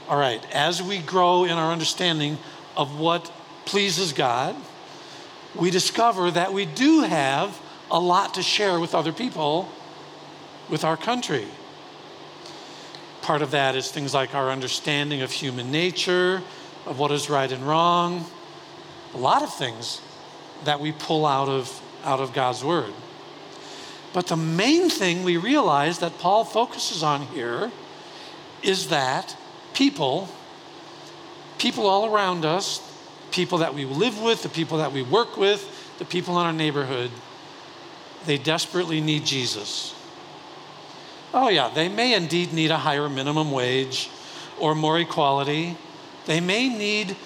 All 0.08 0.18
right, 0.18 0.44
as 0.52 0.82
we 0.82 0.98
grow 0.98 1.44
in 1.44 1.52
our 1.52 1.72
understanding 1.72 2.38
of 2.76 2.98
what 2.98 3.32
pleases 3.64 4.12
God, 4.12 4.56
we 5.54 5.70
discover 5.70 6.30
that 6.30 6.52
we 6.52 6.66
do 6.66 7.02
have 7.02 7.60
a 7.90 8.00
lot 8.00 8.34
to 8.34 8.42
share 8.42 8.80
with 8.80 8.94
other 8.94 9.12
people, 9.12 9.68
with 10.68 10.84
our 10.84 10.96
country. 10.96 11.46
Part 13.22 13.40
of 13.42 13.52
that 13.52 13.76
is 13.76 13.90
things 13.90 14.12
like 14.12 14.34
our 14.34 14.50
understanding 14.50 15.22
of 15.22 15.30
human 15.30 15.70
nature, 15.70 16.42
of 16.86 16.98
what 16.98 17.12
is 17.12 17.30
right 17.30 17.50
and 17.50 17.66
wrong, 17.66 18.26
a 19.14 19.16
lot 19.16 19.42
of 19.42 19.54
things 19.54 20.00
that 20.64 20.80
we 20.80 20.92
pull 20.92 21.24
out 21.26 21.48
of, 21.48 21.80
out 22.04 22.20
of 22.20 22.32
God's 22.32 22.64
Word. 22.64 22.92
But 24.12 24.26
the 24.26 24.36
main 24.36 24.90
thing 24.90 25.22
we 25.22 25.36
realize 25.36 26.00
that 26.00 26.18
Paul 26.18 26.44
focuses 26.44 27.02
on 27.02 27.22
here 27.28 27.70
is 28.62 28.88
that 28.88 29.36
people, 29.72 30.28
people 31.58 31.86
all 31.86 32.12
around 32.12 32.44
us, 32.44 32.80
people 33.30 33.58
that 33.58 33.74
we 33.74 33.84
live 33.84 34.20
with, 34.20 34.42
the 34.42 34.48
people 34.48 34.78
that 34.78 34.92
we 34.92 35.02
work 35.02 35.36
with, 35.36 35.96
the 35.98 36.04
people 36.04 36.38
in 36.40 36.46
our 36.46 36.52
neighborhood, 36.52 37.10
they 38.26 38.38
desperately 38.38 39.00
need 39.00 39.24
Jesus. 39.24 39.94
Oh, 41.34 41.48
yeah, 41.48 41.70
they 41.74 41.88
may 41.88 42.14
indeed 42.14 42.52
need 42.52 42.70
a 42.70 42.78
higher 42.78 43.08
minimum 43.08 43.52
wage 43.52 44.10
or 44.60 44.74
more 44.74 44.98
equality. 44.98 45.76
They 46.26 46.40
may 46.40 46.68
need 46.68 47.16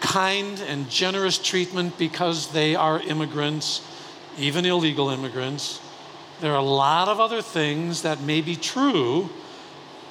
kind 0.00 0.60
and 0.60 0.90
generous 0.90 1.38
treatment 1.38 1.96
because 1.96 2.52
they 2.52 2.74
are 2.74 3.00
immigrants, 3.00 3.82
even 4.36 4.64
illegal 4.66 5.10
immigrants. 5.10 5.80
There 6.40 6.52
are 6.52 6.58
a 6.58 6.62
lot 6.62 7.08
of 7.08 7.20
other 7.20 7.40
things 7.40 8.02
that 8.02 8.20
may 8.20 8.40
be 8.40 8.56
true, 8.56 9.30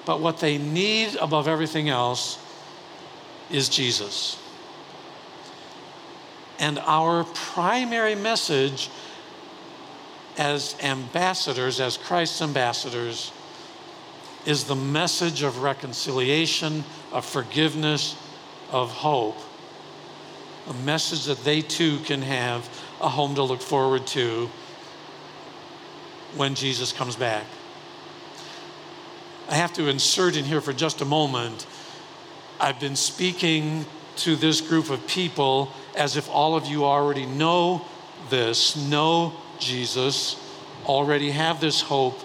but 0.05 0.21
what 0.21 0.39
they 0.39 0.57
need 0.57 1.15
above 1.17 1.47
everything 1.47 1.89
else 1.89 2.39
is 3.51 3.69
Jesus. 3.69 4.37
And 6.57 6.79
our 6.79 7.25
primary 7.25 8.15
message 8.15 8.89
as 10.37 10.75
ambassadors, 10.81 11.79
as 11.79 11.97
Christ's 11.97 12.41
ambassadors, 12.41 13.31
is 14.45 14.65
the 14.65 14.75
message 14.75 15.41
of 15.41 15.59
reconciliation, 15.59 16.83
of 17.11 17.25
forgiveness, 17.25 18.15
of 18.71 18.91
hope. 18.91 19.37
A 20.67 20.73
message 20.73 21.25
that 21.25 21.43
they 21.43 21.61
too 21.61 21.99
can 21.99 22.21
have 22.21 22.67
a 23.01 23.09
home 23.09 23.35
to 23.35 23.43
look 23.43 23.61
forward 23.61 24.05
to 24.07 24.49
when 26.35 26.55
Jesus 26.55 26.91
comes 26.91 27.15
back. 27.15 27.45
I 29.47 29.55
have 29.55 29.73
to 29.73 29.87
insert 29.87 30.35
in 30.35 30.43
here 30.43 30.61
for 30.61 30.73
just 30.73 31.01
a 31.01 31.05
moment. 31.05 31.67
I've 32.59 32.79
been 32.79 32.95
speaking 32.95 33.85
to 34.17 34.35
this 34.35 34.61
group 34.61 34.89
of 34.89 35.05
people 35.07 35.71
as 35.95 36.17
if 36.17 36.29
all 36.29 36.55
of 36.55 36.65
you 36.65 36.85
already 36.85 37.25
know 37.25 37.85
this, 38.29 38.75
know 38.75 39.33
Jesus, 39.59 40.35
already 40.85 41.31
have 41.31 41.61
this 41.61 41.81
hope, 41.81 42.19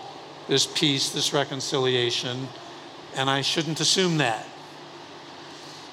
this 0.49 0.67
peace, 0.67 1.11
this 1.11 1.33
reconciliation, 1.33 2.49
and 3.15 3.29
I 3.31 3.41
shouldn't 3.43 3.81
assume 3.81 4.19
that. 4.19 4.47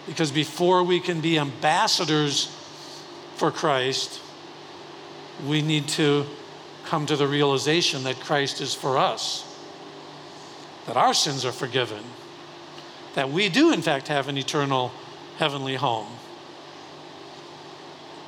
Because 0.06 0.32
before 0.32 0.84
we 0.84 1.00
can 1.00 1.21
be 1.21 1.38
ambassadors 1.38 2.45
for 3.36 3.52
Christ, 3.52 4.21
we 5.45 5.62
need 5.62 5.88
to 5.89 6.26
come 6.86 7.06
to 7.06 7.15
the 7.15 7.28
realization 7.28 8.04
that 8.06 8.19
Christ 8.19 8.62
is 8.62 8.73
for 8.73 8.97
us, 8.97 9.43
that 10.86 10.95
our 10.95 11.13
sins 11.13 11.43
are 11.43 11.52
forgiven, 11.52 12.04
that 13.13 13.30
we 13.30 13.50
do, 13.50 13.73
in 13.73 13.82
fact, 13.82 14.08
have 14.08 14.28
an 14.28 14.38
eternal 14.38 14.91
heavenly 15.38 15.76
home. 15.76 16.08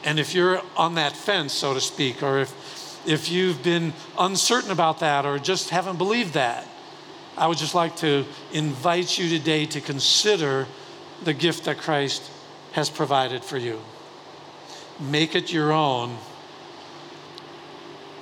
And 0.03 0.19
if 0.19 0.33
you're 0.33 0.61
on 0.77 0.95
that 0.95 1.15
fence, 1.15 1.53
so 1.53 1.73
to 1.73 1.81
speak, 1.81 2.21
or 2.21 2.39
if 2.39 2.49
if 3.05 3.29
you've 3.29 3.63
been 3.63 3.93
uncertain 4.17 4.71
about 4.71 4.99
that 4.99 5.25
or 5.25 5.39
just 5.39 5.69
haven't 5.69 5.97
believed 5.97 6.33
that, 6.33 6.67
I 7.37 7.47
would 7.47 7.57
just 7.57 7.75
like 7.75 7.95
to 7.97 8.25
invite 8.51 9.17
you 9.17 9.29
today 9.29 9.65
to 9.67 9.81
consider 9.81 10.67
the 11.23 11.33
gift 11.33 11.65
that 11.65 11.77
Christ 11.77 12.29
has 12.73 12.89
provided 12.89 13.43
for 13.43 13.57
you. 13.57 13.81
Make 14.99 15.35
it 15.35 15.51
your 15.51 15.71
own. 15.71 16.17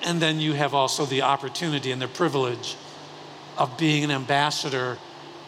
And 0.04 0.22
then 0.22 0.40
you 0.40 0.54
have 0.54 0.74
also 0.74 1.06
the 1.06 1.24
opportunity 1.24 1.92
and 1.92 2.02
the 2.02 2.08
privilege 2.08 2.76
of 3.58 3.78
being 3.78 4.04
an 4.04 4.12
ambassador 4.12 4.98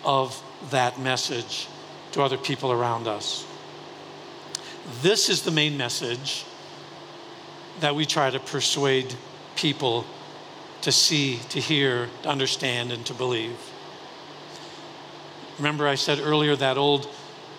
of 0.03 0.41
that 0.71 0.99
message 0.99 1.67
to 2.13 2.23
other 2.23 2.37
people 2.37 2.71
around 2.71 3.07
us. 3.07 3.45
This 5.01 5.29
is 5.29 5.43
the 5.43 5.51
main 5.51 5.77
message 5.77 6.43
that 7.79 7.95
we 7.95 8.05
try 8.05 8.29
to 8.29 8.39
persuade 8.39 9.15
people 9.55 10.05
to 10.81 10.91
see, 10.91 11.39
to 11.49 11.59
hear, 11.59 12.07
to 12.23 12.29
understand, 12.29 12.91
and 12.91 13.05
to 13.05 13.13
believe. 13.13 13.57
Remember, 15.57 15.87
I 15.87 15.95
said 15.95 16.19
earlier 16.19 16.55
that 16.55 16.77
old 16.77 17.09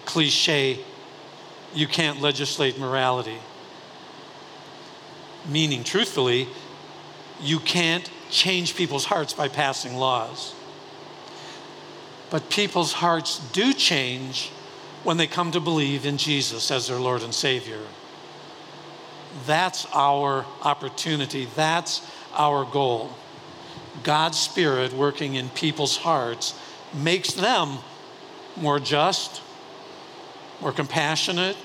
cliche 0.06 0.80
you 1.74 1.87
can't 1.87 2.20
legislate 2.20 2.78
morality. 2.78 3.38
Meaning, 5.48 5.85
truthfully, 5.85 6.48
you 7.40 7.59
can't 7.61 8.11
change 8.30 8.76
people's 8.76 9.04
hearts 9.04 9.33
by 9.33 9.48
passing 9.48 9.96
laws. 9.96 10.54
But 12.30 12.48
people's 12.50 12.92
hearts 12.92 13.38
do 13.52 13.72
change 13.72 14.50
when 15.02 15.16
they 15.16 15.26
come 15.26 15.50
to 15.52 15.61
believe 15.61 16.06
in 16.06 16.16
Jesus 16.16 16.70
as 16.70 16.88
their 16.88 16.98
Lord 16.98 17.22
and 17.22 17.35
Savior. 17.35 17.80
That's 19.46 19.86
our 19.92 20.44
opportunity. 20.62 21.46
That's 21.56 22.06
our 22.32 22.64
goal. 22.64 23.10
God's 24.02 24.38
Spirit 24.38 24.92
working 24.92 25.34
in 25.34 25.48
people's 25.50 25.96
hearts 25.96 26.54
makes 26.94 27.32
them 27.32 27.78
more 28.56 28.80
just, 28.80 29.42
more 30.60 30.72
compassionate, 30.72 31.56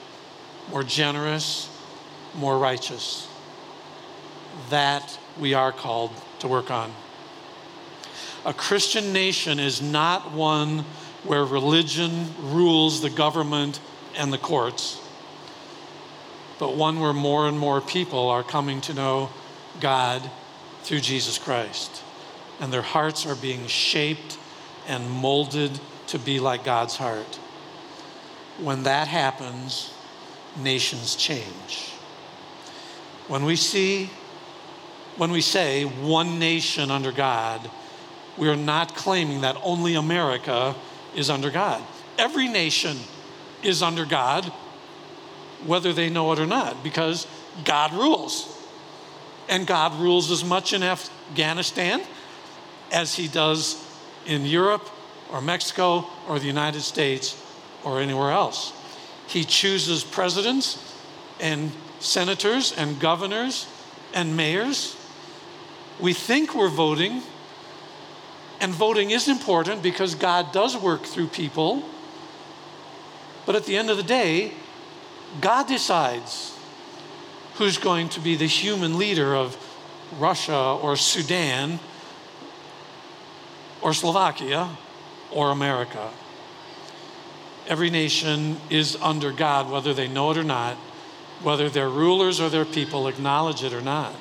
more 0.69 0.84
generous, 0.84 1.69
more 2.36 2.58
righteous. 2.58 3.28
That 4.69 5.17
we 5.39 5.54
are 5.54 5.71
called 5.71 6.12
to 6.39 6.47
work 6.47 6.71
on. 6.71 6.93
A 8.45 8.54
Christian 8.54 9.12
nation 9.12 9.60
is 9.60 9.82
not 9.82 10.32
one 10.32 10.86
where 11.23 11.43
religion 11.43 12.34
rules 12.39 13.01
the 13.01 13.10
government 13.10 13.80
and 14.15 14.32
the 14.32 14.38
courts 14.38 15.01
but 16.60 16.76
one 16.76 17.00
where 17.00 17.13
more 17.13 17.48
and 17.48 17.58
more 17.58 17.82
people 17.82 18.30
are 18.30 18.44
coming 18.44 18.82
to 18.82 18.94
know 18.94 19.30
God 19.80 20.30
through 20.84 21.02
Jesus 21.02 21.38
Christ. 21.38 22.04
And 22.60 22.72
their 22.72 22.82
hearts 22.82 23.26
are 23.26 23.36
being 23.36 23.68
shaped 23.68 24.38
and 24.88 25.10
molded 25.10 25.80
to 26.08 26.20
be 26.20 26.39
like 26.39 26.63
God's 26.63 26.96
heart. 26.96 27.36
When 28.62 28.84
that 28.84 29.08
happens, 29.08 29.94
nations 30.58 31.15
change. 31.15 31.89
When 33.28 33.44
we 33.44 33.56
see, 33.56 34.10
when 35.18 35.32
we 35.32 35.41
say 35.41 35.84
one 35.84 36.39
nation 36.39 36.91
under 36.91 37.12
God, 37.12 37.70
we 38.38 38.48
are 38.48 38.56
not 38.56 38.96
claiming 38.96 39.41
that 39.41 39.58
only 39.63 39.96
America 39.96 40.76
is 41.15 41.30
under 41.30 41.50
God. 41.50 41.84
Every 42.18 42.48
nation 42.48 42.98
is 43.63 43.82
under 43.82 44.06
God 44.06 44.52
whether 45.65 45.93
they 45.93 46.10
know 46.10 46.32
it 46.32 46.39
or 46.39 46.45
not, 46.45 46.84
because 46.84 47.28
God 47.63 47.93
rules. 47.93 48.51
And 49.47 49.67
God 49.67 49.99
rules 49.99 50.32
as 50.32 50.43
much 50.43 50.73
in 50.73 50.84
Afghanistan 50.84 52.01
as 52.91 53.15
he 53.15 53.28
does 53.28 53.84
in 54.25 54.45
Europe 54.45 54.89
or 55.32 55.41
Mexico 55.41 56.08
or 56.28 56.39
the 56.39 56.47
United 56.47 56.82
States 56.82 57.41
or 57.84 57.99
anywhere 57.99 58.32
else. 58.32 58.73
He 59.28 59.43
chooses 59.43 60.04
presidents 60.04 60.93
and 61.39 61.71
senators 61.99 62.71
and 62.71 62.99
governors 62.99 63.67
and 64.13 64.36
mayors. 64.36 64.95
We 65.99 66.13
think 66.13 66.56
we're 66.56 66.69
voting, 66.69 67.21
and 68.60 68.73
voting 68.73 69.12
is 69.12 69.28
important 69.28 69.82
because 69.84 70.15
God 70.15 70.51
does 70.51 70.75
work 70.78 71.04
through 71.04 71.28
people. 71.28 71.84
But 73.45 73.56
at 73.56 73.65
the 73.65 73.78
end 73.78 73.89
of 73.89 73.97
the 73.97 74.04
day, 74.04 74.54
God 75.41 75.67
decides 75.67 76.58
who's 77.56 77.78
going 77.78 78.10
to 78.10 78.19
be 78.19 78.36
the 78.36 78.48
human 78.48 78.98
leader 78.98 79.36
of 79.36 79.58
Russia 80.17 80.56
or 80.56 80.95
Sudan 80.95 81.80
or 83.82 83.93
Slovakia 83.93 84.69
or 85.32 85.52
America. 85.52 86.10
Every 87.67 87.89
nation 87.89 88.58
is 88.69 88.98
under 89.02 89.32
God, 89.32 89.71
whether 89.71 89.93
they 89.93 90.08
know 90.08 90.32
it 90.32 90.38
or 90.38 90.43
not, 90.43 90.76
whether 91.41 91.69
their 91.69 91.89
rulers 91.89 92.39
or 92.39 92.50
their 92.50 92.65
people 92.65 93.08
acknowledge 93.08 93.63
it 93.63 93.74
or 93.74 93.82
not. 93.82 94.13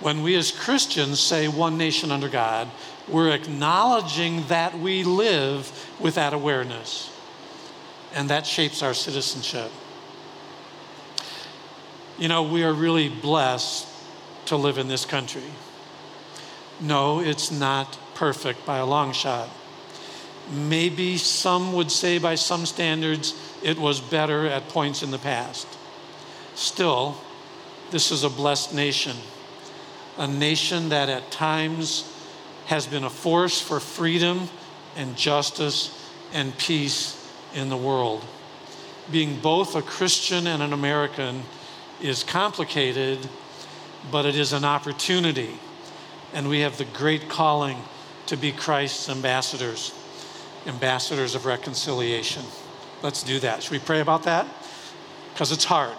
When 0.00 0.22
we 0.22 0.34
as 0.34 0.50
Christians 0.50 1.20
say 1.20 1.48
one 1.48 1.78
nation 1.78 2.10
under 2.10 2.28
God, 2.28 2.68
we're 3.08 3.30
acknowledging 3.30 4.46
that 4.48 4.78
we 4.78 5.04
live 5.04 5.88
with 6.00 6.16
that 6.16 6.34
awareness. 6.34 7.10
And 8.14 8.30
that 8.30 8.46
shapes 8.46 8.82
our 8.82 8.94
citizenship. 8.94 9.70
You 12.18 12.28
know, 12.28 12.44
we 12.44 12.64
are 12.64 12.72
really 12.72 13.08
blessed 13.10 13.86
to 14.46 14.56
live 14.56 14.78
in 14.78 14.88
this 14.88 15.04
country. 15.04 15.42
No, 16.80 17.20
it's 17.20 17.50
not 17.50 17.98
perfect 18.14 18.64
by 18.64 18.78
a 18.78 18.86
long 18.86 19.12
shot. 19.12 19.50
Maybe 20.50 21.18
some 21.18 21.74
would 21.74 21.90
say, 21.90 22.18
by 22.18 22.36
some 22.36 22.64
standards, 22.64 23.34
it 23.62 23.78
was 23.78 24.00
better 24.00 24.46
at 24.46 24.68
points 24.68 25.02
in 25.02 25.10
the 25.10 25.18
past. 25.18 25.66
Still, 26.54 27.20
this 27.90 28.10
is 28.10 28.24
a 28.24 28.30
blessed 28.30 28.72
nation, 28.72 29.16
a 30.16 30.26
nation 30.26 30.88
that 30.88 31.08
at 31.08 31.30
times 31.30 32.10
has 32.66 32.86
been 32.86 33.04
a 33.04 33.10
force 33.10 33.60
for 33.60 33.78
freedom 33.78 34.48
and 34.96 35.16
justice 35.16 36.10
and 36.32 36.56
peace 36.56 37.30
in 37.54 37.68
the 37.68 37.76
world. 37.76 38.24
Being 39.10 39.38
both 39.40 39.76
a 39.76 39.82
Christian 39.82 40.46
and 40.46 40.62
an 40.62 40.72
American 40.72 41.42
is 42.00 42.22
complicated, 42.22 43.28
but 44.10 44.26
it 44.26 44.36
is 44.36 44.52
an 44.52 44.64
opportunity. 44.64 45.58
And 46.34 46.48
we 46.48 46.60
have 46.60 46.78
the 46.78 46.84
great 46.84 47.28
calling 47.28 47.82
to 48.26 48.36
be 48.36 48.52
Christ's 48.52 49.08
ambassadors, 49.08 49.94
ambassadors 50.66 51.34
of 51.34 51.46
reconciliation. 51.46 52.42
Let's 53.02 53.22
do 53.22 53.38
that. 53.40 53.62
Should 53.62 53.72
we 53.72 53.78
pray 53.78 54.00
about 54.00 54.24
that? 54.24 54.46
Because 55.32 55.52
it's 55.52 55.64
hard. 55.64 55.96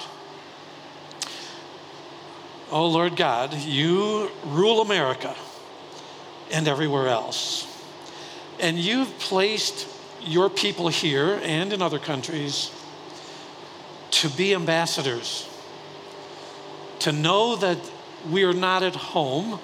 Oh 2.70 2.88
Lord 2.88 3.16
God, 3.16 3.54
you 3.54 4.30
rule 4.46 4.82
America 4.82 5.36
and 6.52 6.68
everywhere 6.68 7.08
else. 7.08 7.66
And 8.60 8.78
you've 8.78 9.18
placed 9.20 9.88
your 10.22 10.50
people 10.50 10.90
here 10.90 11.40
and 11.44 11.72
in 11.72 11.82
other 11.82 12.00
countries 12.00 12.72
to 14.12 14.30
be 14.30 14.54
ambassadors 14.54 15.48
to 17.08 17.14
know 17.14 17.56
that 17.56 17.78
we 18.30 18.44
are 18.44 18.52
not 18.52 18.84
at 18.84 18.94
home. 18.94 19.62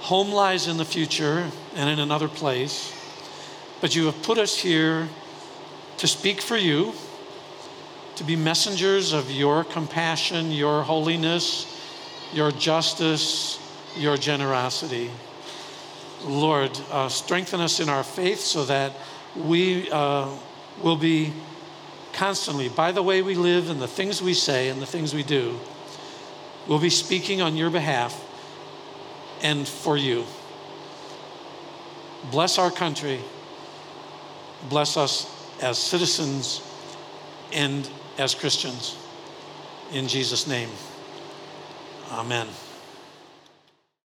Home 0.00 0.30
lies 0.30 0.68
in 0.68 0.78
the 0.78 0.86
future 0.86 1.50
and 1.74 1.90
in 1.90 1.98
another 1.98 2.28
place. 2.28 2.94
But 3.82 3.94
you 3.94 4.06
have 4.06 4.22
put 4.22 4.38
us 4.38 4.56
here 4.56 5.06
to 5.98 6.06
speak 6.06 6.40
for 6.40 6.56
you, 6.56 6.94
to 8.16 8.24
be 8.24 8.36
messengers 8.36 9.12
of 9.12 9.30
your 9.30 9.64
compassion, 9.64 10.50
your 10.50 10.82
holiness, 10.82 11.66
your 12.32 12.50
justice, 12.52 13.60
your 13.94 14.16
generosity. 14.16 15.10
Lord, 16.24 16.70
uh, 16.90 17.10
strengthen 17.10 17.60
us 17.60 17.80
in 17.80 17.90
our 17.90 18.02
faith 18.02 18.40
so 18.40 18.64
that 18.64 18.94
we 19.36 19.90
uh, 19.90 20.26
will 20.82 20.96
be 20.96 21.34
constantly, 22.14 22.70
by 22.70 22.92
the 22.92 23.02
way 23.02 23.20
we 23.20 23.34
live 23.34 23.68
and 23.68 23.78
the 23.78 23.86
things 23.86 24.22
we 24.22 24.32
say 24.32 24.70
and 24.70 24.80
the 24.80 24.86
things 24.86 25.12
we 25.12 25.22
do, 25.22 25.60
will 26.68 26.78
be 26.78 26.90
speaking 26.90 27.40
on 27.40 27.56
your 27.56 27.70
behalf 27.70 28.24
and 29.42 29.66
for 29.66 29.96
you. 29.96 30.24
Bless 32.30 32.58
our 32.58 32.70
country. 32.70 33.20
Bless 34.68 34.96
us 34.96 35.34
as 35.62 35.78
citizens 35.78 36.62
and 37.52 37.88
as 38.18 38.34
Christians. 38.34 38.96
In 39.92 40.06
Jesus' 40.06 40.46
name, 40.46 40.68
amen. 42.10 42.48